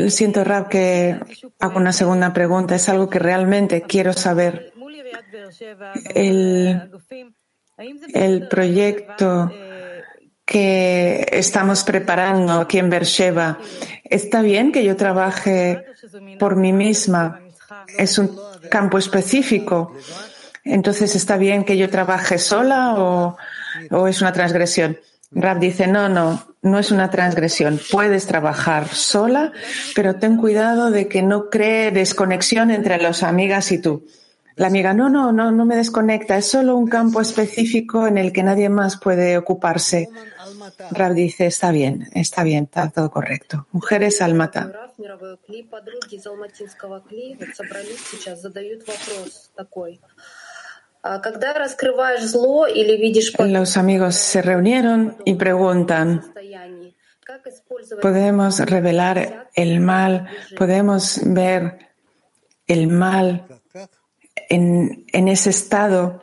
Siento, 0.09 0.43
Rab, 0.43 0.69
que 0.69 1.19
hago 1.59 1.77
una 1.77 1.91
segunda 1.93 2.31
pregunta. 2.31 2.75
Es 2.75 2.87
algo 2.89 3.09
que 3.09 3.17
realmente 3.17 3.81
quiero 3.81 4.13
saber. 4.13 4.71
El, 6.13 6.91
el 8.13 8.47
proyecto 8.47 9.51
que 10.45 11.27
estamos 11.31 11.83
preparando 11.83 12.53
aquí 12.53 12.79
en 12.79 12.89
Beersheba, 12.89 13.59
¿está 14.03 14.41
bien 14.41 14.71
que 14.71 14.83
yo 14.83 14.95
trabaje 14.95 15.85
por 16.39 16.55
mí 16.55 16.73
misma? 16.73 17.41
Es 17.97 18.17
un 18.17 18.39
campo 18.69 18.97
específico. 18.97 19.93
Entonces, 20.63 21.15
¿está 21.15 21.37
bien 21.37 21.63
que 21.63 21.77
yo 21.77 21.89
trabaje 21.89 22.37
sola 22.37 22.95
o, 22.95 23.37
o 23.91 24.07
es 24.07 24.21
una 24.21 24.33
transgresión? 24.33 24.97
Rab 25.31 25.59
dice, 25.59 25.85
no, 25.85 26.09
no, 26.09 26.55
no 26.63 26.79
es 26.79 26.91
una 26.91 27.09
transgresión. 27.11 27.79
Puedes 27.91 28.25
trabajar 28.25 28.87
sola, 28.87 29.51
pero 29.95 30.15
ten 30.15 30.37
cuidado 30.37 30.89
de 30.89 31.07
que 31.07 31.21
no 31.21 31.49
cree 31.49 31.91
desconexión 31.91 32.71
entre 32.71 32.97
las 32.97 33.21
amigas 33.23 33.71
y 33.71 33.79
tú. 33.79 34.05
La 34.59 34.67
amiga, 34.67 34.93
no, 34.93 35.09
no, 35.09 35.31
no, 35.31 35.53
no 35.53 35.63
me 35.63 35.77
desconecta. 35.77 36.35
Es 36.35 36.47
solo 36.47 36.75
un 36.75 36.85
campo 36.85 37.21
específico 37.21 38.05
en 38.07 38.17
el 38.17 38.33
que 38.33 38.43
nadie 38.43 38.67
más 38.67 38.99
puede 38.99 39.37
ocuparse. 39.37 40.09
Rab 40.91 41.13
dice, 41.13 41.45
está 41.45 41.71
bien, 41.71 42.09
está 42.13 42.43
bien, 42.43 42.65
está 42.65 42.89
todo 42.89 43.09
correcto. 43.09 43.67
Mujeres 43.71 44.21
almata. 44.21 44.69
Los 53.47 53.77
amigos 53.77 54.15
se 54.15 54.41
reunieron 54.41 55.17
y 55.23 55.35
preguntan, 55.35 56.33
¿podemos 58.01 58.59
revelar 58.59 59.49
el 59.55 59.79
mal? 59.79 60.27
¿Podemos 60.57 61.21
ver 61.23 61.77
el 62.67 62.87
mal 62.87 63.58
en, 64.49 65.05
en 65.13 65.27
ese 65.27 65.51
estado? 65.51 66.21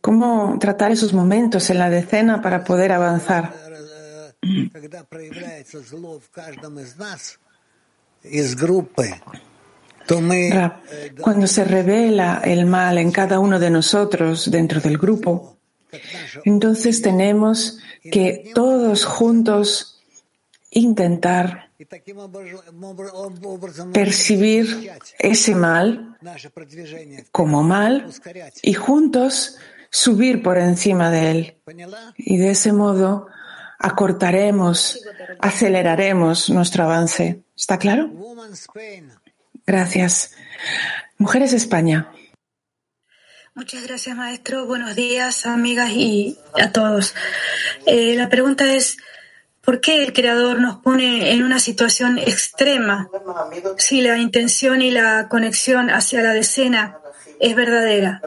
¿Cómo 0.00 0.56
tratar 0.58 0.92
esos 0.92 1.12
momentos 1.12 1.68
en 1.70 1.78
la 1.78 1.90
decena 1.90 2.40
para 2.40 2.64
poder 2.64 2.92
avanzar? 2.92 3.52
Cuando 11.20 11.46
se 11.48 11.64
revela 11.64 12.40
el 12.44 12.66
mal 12.66 12.98
en 12.98 13.10
cada 13.10 13.40
uno 13.40 13.58
de 13.58 13.70
nosotros 13.70 14.48
dentro 14.50 14.80
del 14.80 14.98
grupo, 14.98 15.58
entonces 16.44 17.02
tenemos 17.02 17.78
que 18.02 18.52
todos 18.54 19.04
juntos 19.04 20.00
intentar 20.70 21.65
percibir 23.92 24.90
ese 25.18 25.54
mal 25.54 26.16
como 27.32 27.62
mal 27.62 28.10
y 28.62 28.74
juntos 28.74 29.58
subir 29.90 30.42
por 30.42 30.58
encima 30.58 31.10
de 31.10 31.30
él. 31.30 31.56
Y 32.16 32.36
de 32.38 32.50
ese 32.50 32.72
modo 32.72 33.28
acortaremos, 33.78 35.00
aceleraremos 35.40 36.50
nuestro 36.50 36.84
avance. 36.84 37.42
¿Está 37.56 37.78
claro? 37.78 38.10
Gracias. 39.66 40.34
Mujeres 41.18 41.52
España. 41.52 42.10
Muchas 43.54 43.86
gracias, 43.86 44.14
maestro. 44.14 44.66
Buenos 44.66 44.94
días, 44.94 45.46
amigas 45.46 45.88
y 45.90 46.38
a 46.60 46.72
todos. 46.72 47.14
Eh, 47.86 48.14
la 48.14 48.28
pregunta 48.28 48.74
es, 48.74 48.98
¿por 49.66 49.80
qué 49.80 50.04
el 50.04 50.12
Creador 50.12 50.60
nos 50.60 50.76
pone 50.76 51.32
en 51.32 51.42
una 51.42 51.58
situación 51.58 52.18
extrema 52.18 53.10
si 53.76 54.00
la 54.00 54.16
intención 54.16 54.80
y 54.80 54.90
la 54.92 55.28
conexión 55.28 55.90
hacia 55.90 56.22
la 56.22 56.32
decena 56.32 56.98
es 57.40 57.54
verdadera? 57.54 58.22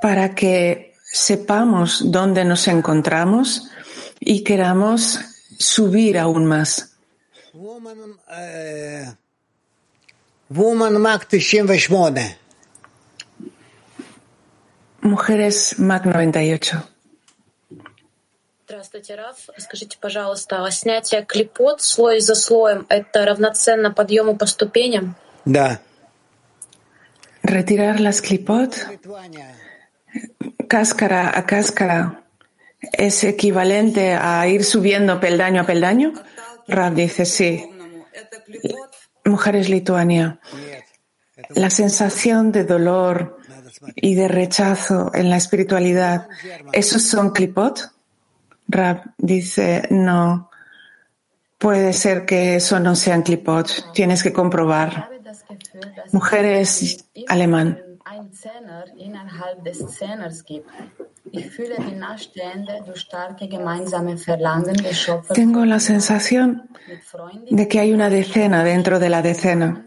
para 0.00 0.34
que 0.34 0.94
sepamos 1.04 2.10
dónde 2.10 2.44
nos 2.44 2.68
encontramos 2.68 3.70
y 4.20 4.44
queramos 4.44 5.20
subir 5.58 6.18
aún 6.18 6.46
más. 6.46 6.96
Mujeres 15.01 15.75
MAC 15.77 16.03
98. 16.05 16.77
Здравствуйте, 18.65 19.15
Раф. 19.15 19.37
Скажите, 19.57 19.97
пожалуйста, 19.99 20.65
а 20.65 20.71
снятие 20.71 21.23
клипот 21.23 21.81
слой 21.81 22.19
за 22.19 22.35
слоем – 22.35 22.89
это 22.89 23.25
равноценно 23.25 23.91
подъему 23.91 24.37
по 24.37 24.45
ступеням? 24.45 25.15
Да. 25.45 25.79
Retirar 27.43 27.99
las 27.99 28.21
clipot 28.21 28.71
cáscara 30.69 31.29
a 31.29 31.45
cáscara 31.45 32.23
es 32.93 33.23
equivalente 33.23 34.13
a 34.13 34.47
ir 34.47 34.63
subiendo 34.63 35.19
peldaño 35.19 35.61
a 35.61 35.65
peldaño? 35.65 36.13
Rav 36.67 36.95
dice 36.95 37.25
sí. 37.25 37.51
Mujeres 39.28 39.68
Lituania. 39.68 40.40
La 41.50 41.70
sensación 41.70 42.50
de 42.52 42.64
dolor 42.64 43.38
y 43.94 44.14
de 44.14 44.28
rechazo 44.28 45.10
en 45.14 45.30
la 45.30 45.36
espiritualidad, 45.36 46.28
¿esos 46.72 47.02
son 47.02 47.30
clipot? 47.30 47.92
Rab 48.66 49.02
dice, 49.16 49.86
no, 49.90 50.50
puede 51.58 51.92
ser 51.92 52.26
que 52.26 52.56
eso 52.56 52.80
no 52.80 52.94
sean 52.96 53.22
clipot, 53.22 53.92
tienes 53.92 54.22
que 54.22 54.32
comprobar. 54.32 55.10
Mujeres 56.12 57.04
alemán. 57.28 57.82
Tengo 65.34 65.64
la 65.64 65.80
sensación 65.80 66.68
de 67.50 67.68
que 67.68 67.80
hay 67.80 67.92
una 67.92 68.10
decena 68.10 68.64
dentro 68.64 68.98
de 68.98 69.08
la 69.08 69.22
decena. 69.22 69.86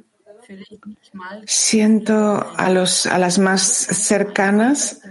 Siento 1.45 2.45
a, 2.57 2.69
los, 2.69 3.05
a 3.05 3.17
las 3.17 3.39
más 3.39 3.61
cercanas 3.61 5.01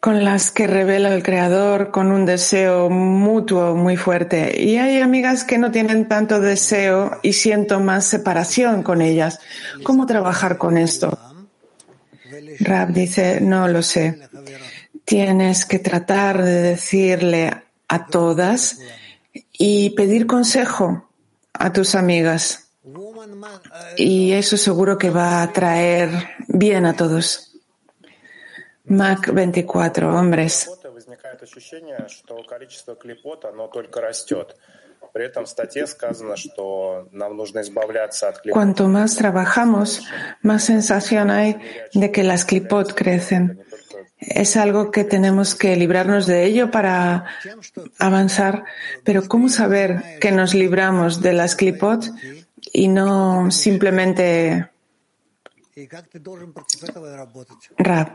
con 0.00 0.24
las 0.24 0.52
que 0.52 0.68
revela 0.68 1.12
el 1.12 1.22
Creador 1.22 1.90
con 1.90 2.12
un 2.12 2.26
deseo 2.26 2.90
mutuo 2.90 3.74
muy 3.74 3.96
fuerte. 3.96 4.62
Y 4.62 4.76
hay 4.76 5.00
amigas 5.00 5.42
que 5.42 5.58
no 5.58 5.72
tienen 5.72 6.06
tanto 6.06 6.40
deseo 6.40 7.18
y 7.22 7.32
siento 7.32 7.80
más 7.80 8.04
separación 8.04 8.82
con 8.84 9.02
ellas. 9.02 9.40
¿Cómo 9.82 10.06
trabajar 10.06 10.58
con 10.58 10.76
esto? 10.78 11.18
Rab 12.60 12.92
dice, 12.92 13.40
no 13.40 13.66
lo 13.66 13.82
sé. 13.82 14.20
Tienes 15.06 15.64
que 15.64 15.78
tratar 15.78 16.42
de 16.42 16.62
decirle 16.62 17.62
a 17.86 18.06
todas 18.06 18.80
y 19.52 19.90
pedir 19.90 20.26
consejo 20.26 21.08
a 21.52 21.72
tus 21.72 21.94
amigas. 21.94 22.72
Y 23.96 24.32
eso 24.32 24.56
seguro 24.56 24.98
que 24.98 25.10
va 25.10 25.42
a 25.42 25.52
traer 25.52 26.10
bien 26.48 26.86
a 26.86 26.96
todos. 26.96 27.56
Mac 28.84 29.32
24, 29.32 30.12
hombres. 30.12 30.68
Cuanto 38.52 38.88
más 38.88 39.16
trabajamos, 39.16 40.02
más 40.42 40.64
sensación 40.64 41.30
hay 41.30 41.56
de 41.94 42.12
que 42.12 42.22
las 42.22 42.44
clipot 42.44 42.92
crecen. 42.94 43.62
Es 44.18 44.56
algo 44.56 44.90
que 44.90 45.04
tenemos 45.04 45.54
que 45.54 45.76
librarnos 45.76 46.26
de 46.26 46.44
ello 46.44 46.70
para 46.70 47.26
avanzar. 47.98 48.64
Pero 49.04 49.28
¿cómo 49.28 49.48
saber 49.48 50.18
que 50.20 50.32
nos 50.32 50.54
libramos 50.54 51.20
de 51.20 51.32
las 51.32 51.54
clipot 51.54 52.04
y 52.72 52.88
no 52.88 53.50
simplemente 53.50 54.70
Rab, 57.76 58.14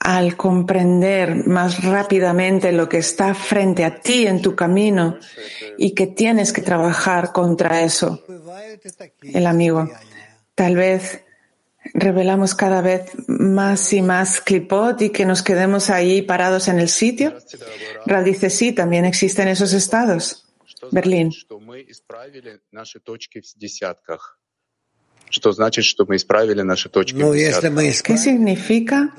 al 0.00 0.34
comprender 0.34 1.46
más 1.46 1.84
rápidamente 1.84 2.72
lo 2.72 2.88
que 2.88 2.98
está 2.98 3.34
frente 3.34 3.84
a 3.84 4.00
ti 4.00 4.26
en 4.26 4.40
tu 4.40 4.56
camino 4.56 5.18
y 5.76 5.94
que 5.94 6.06
tienes 6.06 6.54
que 6.54 6.62
trabajar 6.62 7.32
contra 7.32 7.82
eso, 7.82 8.22
el 9.22 9.46
amigo, 9.46 9.90
tal 10.54 10.76
vez 10.76 11.22
revelamos 11.94 12.54
cada 12.54 12.80
vez 12.80 13.12
más 13.28 13.92
y 13.92 14.02
más 14.02 14.40
clipot 14.40 15.00
y 15.02 15.10
que 15.10 15.24
nos 15.24 15.42
quedemos 15.42 15.90
ahí 15.90 16.22
parados 16.22 16.68
en 16.68 16.78
el 16.78 16.88
sitio. 16.88 17.36
Rab 18.06 18.24
dice, 18.24 18.50
sí, 18.50 18.72
también 18.72 19.04
existen 19.04 19.48
esos 19.48 19.72
estados. 19.72 20.46
Berlín. 20.90 21.30
¿Qué 28.04 28.18
significa 28.18 29.14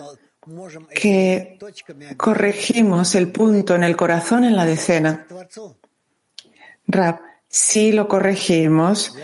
que 0.94 1.58
corregimos 2.18 3.16
el 3.16 3.32
punto 3.32 3.76
en 3.76 3.84
el 3.84 3.96
corazón 3.96 4.44
en 4.44 4.56
la 4.56 4.66
decena? 4.66 5.26
Rab, 6.86 7.22
si 7.53 7.93
lo 7.93 8.09
corregimos, 8.09 9.17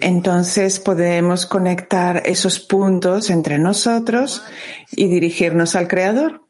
entonces 0.00 0.78
podemos 0.80 1.46
conectar 1.46 2.22
esos 2.24 2.60
puntos 2.60 3.30
entre 3.30 3.58
nosotros 3.58 4.42
y 4.92 5.08
dirigirnos 5.08 5.74
al 5.74 5.88
Creador. 5.88 6.42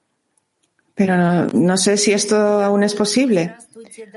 Pero 0.94 1.16
no, 1.16 1.46
no 1.46 1.76
sé 1.76 1.96
si 1.96 2.12
esto 2.12 2.36
aún 2.36 2.82
es 2.82 2.94
posible. 2.94 3.54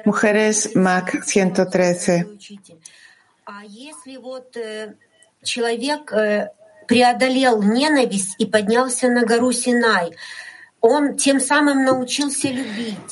Mujeres 0.06 0.76
MAC 0.76 1.24
113 1.24 2.28
человек 5.44 6.12
преодолел 6.88 7.62
ненависть 7.62 8.36
и 8.38 8.46
поднялся 8.46 9.08
на 9.10 9.24
гору 9.24 9.52
Синай, 9.52 10.12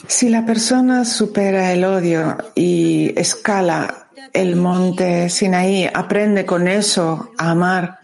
Si 0.07 0.29
la 0.29 0.45
persona 0.45 1.07
supera 1.07 1.73
el 1.73 1.85
odio 1.85 2.37
y 2.55 3.19
escala 3.19 4.09
el 4.35 4.57
monte 4.57 5.31
Sinaí, 5.31 5.89
aprende 5.93 6.45
con 6.45 6.69
eso 6.69 7.31
a 7.39 7.51
amar, 7.51 7.99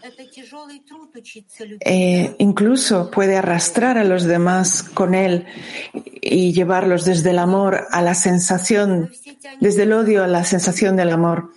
eh, 1.81 2.35
incluso 2.39 3.11
puede 3.11 3.37
arrastrar 3.37 3.99
a 3.99 4.05
los 4.05 4.25
demás 4.25 4.83
con 4.83 5.15
él 5.15 5.45
y 5.93 6.53
llevarlos 6.55 7.05
desde 7.05 7.31
el 7.31 7.39
amor 7.39 7.89
a 7.91 8.01
la 8.01 8.15
sensación, 8.15 9.11
desde 9.61 9.83
el 9.83 9.93
odio 9.93 10.25
a 10.25 10.29
la 10.29 10.45
sensación 10.45 10.97
del 10.97 11.11
amor. 11.11 11.53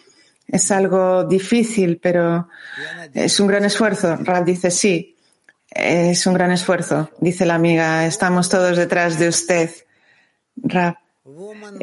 Es 0.48 0.70
algo 0.72 1.24
difícil, 1.24 1.98
pero 2.02 2.50
es 3.14 3.40
un 3.40 3.48
gran 3.48 3.64
esfuerzo. 3.64 4.18
Rab 4.18 4.44
dice 4.44 4.70
sí 4.70 5.16
es 5.72 6.28
un 6.28 6.34
gran 6.34 6.52
esfuerzo. 6.52 7.10
Dice 7.20 7.46
la 7.46 7.56
amiga, 7.56 8.06
estamos 8.06 8.50
todos 8.50 8.78
detrás 8.78 9.18
de 9.18 9.28
usted. 9.30 9.70
Rab. 10.58 10.96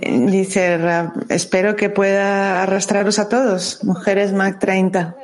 Dice 0.02 0.76
Rab, 0.78 1.26
espero 1.28 1.74
que 1.74 1.90
pueda 1.90 2.62
arrastraros 2.62 3.18
a 3.18 3.28
todos. 3.28 3.82
Mujeres 3.84 4.32
Mac 4.32 4.58
30. 4.58 5.16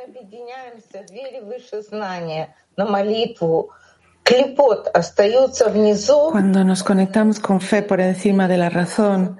Cuando 6.30 6.64
nos 6.64 6.82
conectamos 6.82 7.40
con 7.40 7.60
fe 7.60 7.82
por 7.82 8.00
encima 8.00 8.48
de 8.48 8.56
la 8.56 8.70
razón 8.70 9.36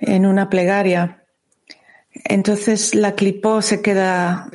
en 0.00 0.26
una 0.26 0.50
plegaria, 0.50 1.24
entonces 2.24 2.94
la 2.94 3.14
clipó 3.14 3.62
se 3.62 3.80
queda 3.80 4.50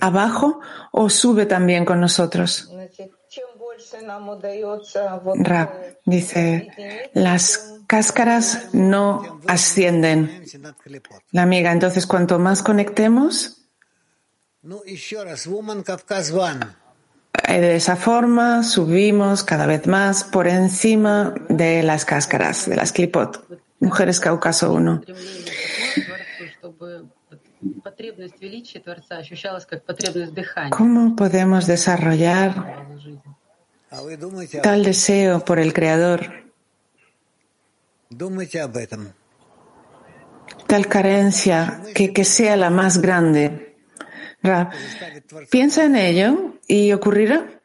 abajo 0.00 0.60
o 0.92 1.10
sube 1.10 1.44
también 1.44 1.84
con 1.84 2.00
nosotros. 2.00 2.72
Rab 5.36 5.98
dice, 6.04 7.08
las 7.14 7.78
cáscaras 7.86 8.74
no 8.74 9.40
ascienden. 9.46 10.44
La 11.32 11.42
amiga, 11.42 11.72
entonces 11.72 12.06
cuanto 12.06 12.38
más 12.38 12.62
conectemos, 12.62 13.68
eh, 17.48 17.60
de 17.60 17.76
esa 17.76 17.96
forma 17.96 18.62
subimos 18.62 19.42
cada 19.42 19.66
vez 19.66 19.86
más 19.86 20.24
por 20.24 20.46
encima 20.48 21.34
de 21.48 21.82
las 21.82 22.04
cáscaras, 22.04 22.68
de 22.68 22.76
las 22.76 22.92
clipot. 22.92 23.46
Mujeres 23.80 24.20
Cáucaso 24.20 24.72
1. 24.72 25.02
¿Cómo 30.70 31.16
podemos 31.16 31.66
desarrollar 31.66 32.86
tal 34.62 34.84
deseo 34.84 35.44
por 35.44 35.58
el 35.58 35.72
Creador? 35.72 36.50
Tal 40.66 40.86
carencia 40.86 41.82
que, 41.94 42.12
que 42.12 42.24
sea 42.24 42.56
la 42.56 42.70
más 42.70 42.98
grande. 42.98 43.76
piensa 45.50 45.84
en 45.84 45.96
ello 45.96 46.54
y 46.66 46.92
ocurrirá. 46.92 47.60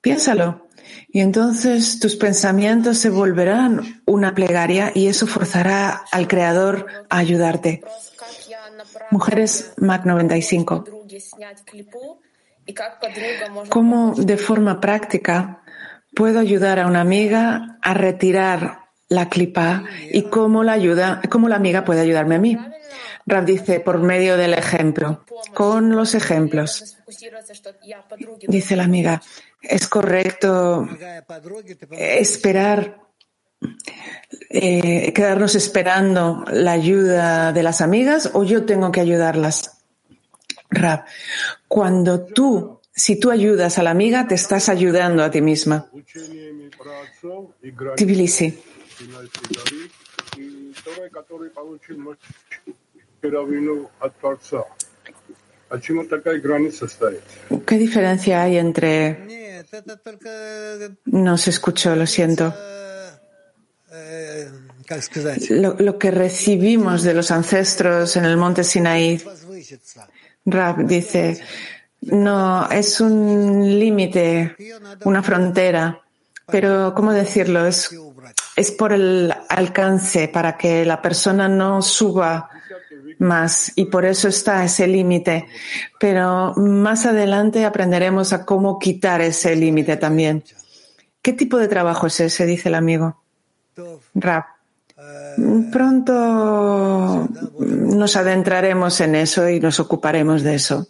Piénsalo. 0.00 0.66
Y 1.08 1.20
entonces 1.20 1.98
tus 1.98 2.16
pensamientos 2.16 2.98
se 2.98 3.10
volverán 3.10 4.02
una 4.06 4.34
plegaria 4.34 4.92
y 4.94 5.08
eso 5.08 5.26
forzará 5.26 6.04
al 6.12 6.28
Creador 6.28 6.86
a 7.08 7.18
ayudarte. 7.18 7.82
Mujeres 9.10 9.72
MAC 9.78 10.04
95. 10.04 10.84
¿Cómo 13.68 14.14
de 14.14 14.36
forma 14.36 14.80
práctica 14.80 15.62
puedo 16.16 16.40
ayudar 16.40 16.80
a 16.80 16.86
una 16.86 17.02
amiga 17.02 17.78
a 17.82 17.92
retirar 17.92 18.86
la 19.08 19.28
clipa 19.28 19.84
y 20.10 20.22
cómo 20.22 20.64
la 20.64 20.72
ayuda, 20.72 21.20
cómo 21.30 21.46
la 21.46 21.56
amiga 21.56 21.84
puede 21.84 22.00
ayudarme 22.00 22.36
a 22.36 22.38
mí? 22.38 22.58
Rab 23.26 23.44
dice 23.44 23.80
por 23.80 24.00
medio 24.00 24.38
del 24.38 24.54
ejemplo, 24.54 25.24
con 25.52 25.94
los 25.94 26.14
ejemplos. 26.14 26.96
Dice 28.48 28.76
la 28.76 28.84
amiga, 28.84 29.20
es 29.60 29.86
correcto 29.88 30.88
esperar 31.90 33.02
eh, 34.48 35.12
quedarnos 35.12 35.54
esperando 35.54 36.44
la 36.50 36.72
ayuda 36.72 37.52
de 37.52 37.62
las 37.62 37.82
amigas 37.82 38.30
o 38.32 38.42
yo 38.42 38.64
tengo 38.64 38.90
que 38.90 39.00
ayudarlas? 39.00 39.82
Rab, 40.70 41.04
cuando 41.68 42.24
tú 42.24 42.80
si 42.96 43.20
tú 43.20 43.30
ayudas 43.30 43.76
a 43.78 43.82
la 43.82 43.90
amiga, 43.90 44.26
te 44.26 44.34
estás 44.34 44.70
ayudando 44.70 45.22
a 45.22 45.30
ti 45.30 45.42
misma. 45.42 45.86
Tbilisi. 47.94 48.58
¿Qué 57.66 57.76
diferencia 57.76 58.42
hay 58.42 58.56
entre... 58.56 59.26
No 61.04 61.36
se 61.36 61.50
escuchó, 61.50 61.94
lo 61.94 62.06
siento. 62.06 62.54
Lo, 65.50 65.98
que 65.98 66.10
recibimos 66.10 67.02
de 67.02 67.12
los 67.12 67.30
ancestros 67.30 68.16
en 68.16 68.24
el 68.24 68.38
monte 68.38 68.64
Sinaí, 68.64 69.20
Rab 70.46 70.86
dice, 70.86 71.42
no, 72.02 72.68
es 72.70 73.00
un 73.00 73.78
límite, 73.78 74.56
una 75.04 75.22
frontera, 75.22 76.00
pero 76.46 76.94
¿cómo 76.94 77.12
decirlo? 77.12 77.66
Es, 77.66 77.90
es 78.54 78.70
por 78.70 78.92
el 78.92 79.34
alcance, 79.48 80.28
para 80.28 80.56
que 80.56 80.84
la 80.84 81.02
persona 81.02 81.48
no 81.48 81.82
suba 81.82 82.50
más 83.18 83.72
y 83.76 83.86
por 83.86 84.04
eso 84.04 84.28
está 84.28 84.64
ese 84.64 84.86
límite. 84.86 85.46
Pero 85.98 86.54
más 86.56 87.06
adelante 87.06 87.64
aprenderemos 87.64 88.32
a 88.32 88.44
cómo 88.44 88.78
quitar 88.78 89.20
ese 89.20 89.56
límite 89.56 89.96
también. 89.96 90.44
¿Qué 91.22 91.32
tipo 91.32 91.58
de 91.58 91.68
trabajo 91.68 92.06
es 92.06 92.20
ese? 92.20 92.46
Dice 92.46 92.68
el 92.68 92.74
amigo. 92.76 93.22
Rab. 94.14 94.44
Pronto 95.70 97.28
nos 97.58 98.16
adentraremos 98.16 99.00
en 99.00 99.14
eso 99.16 99.48
y 99.48 99.60
nos 99.60 99.80
ocuparemos 99.80 100.42
de 100.42 100.54
eso. 100.54 100.86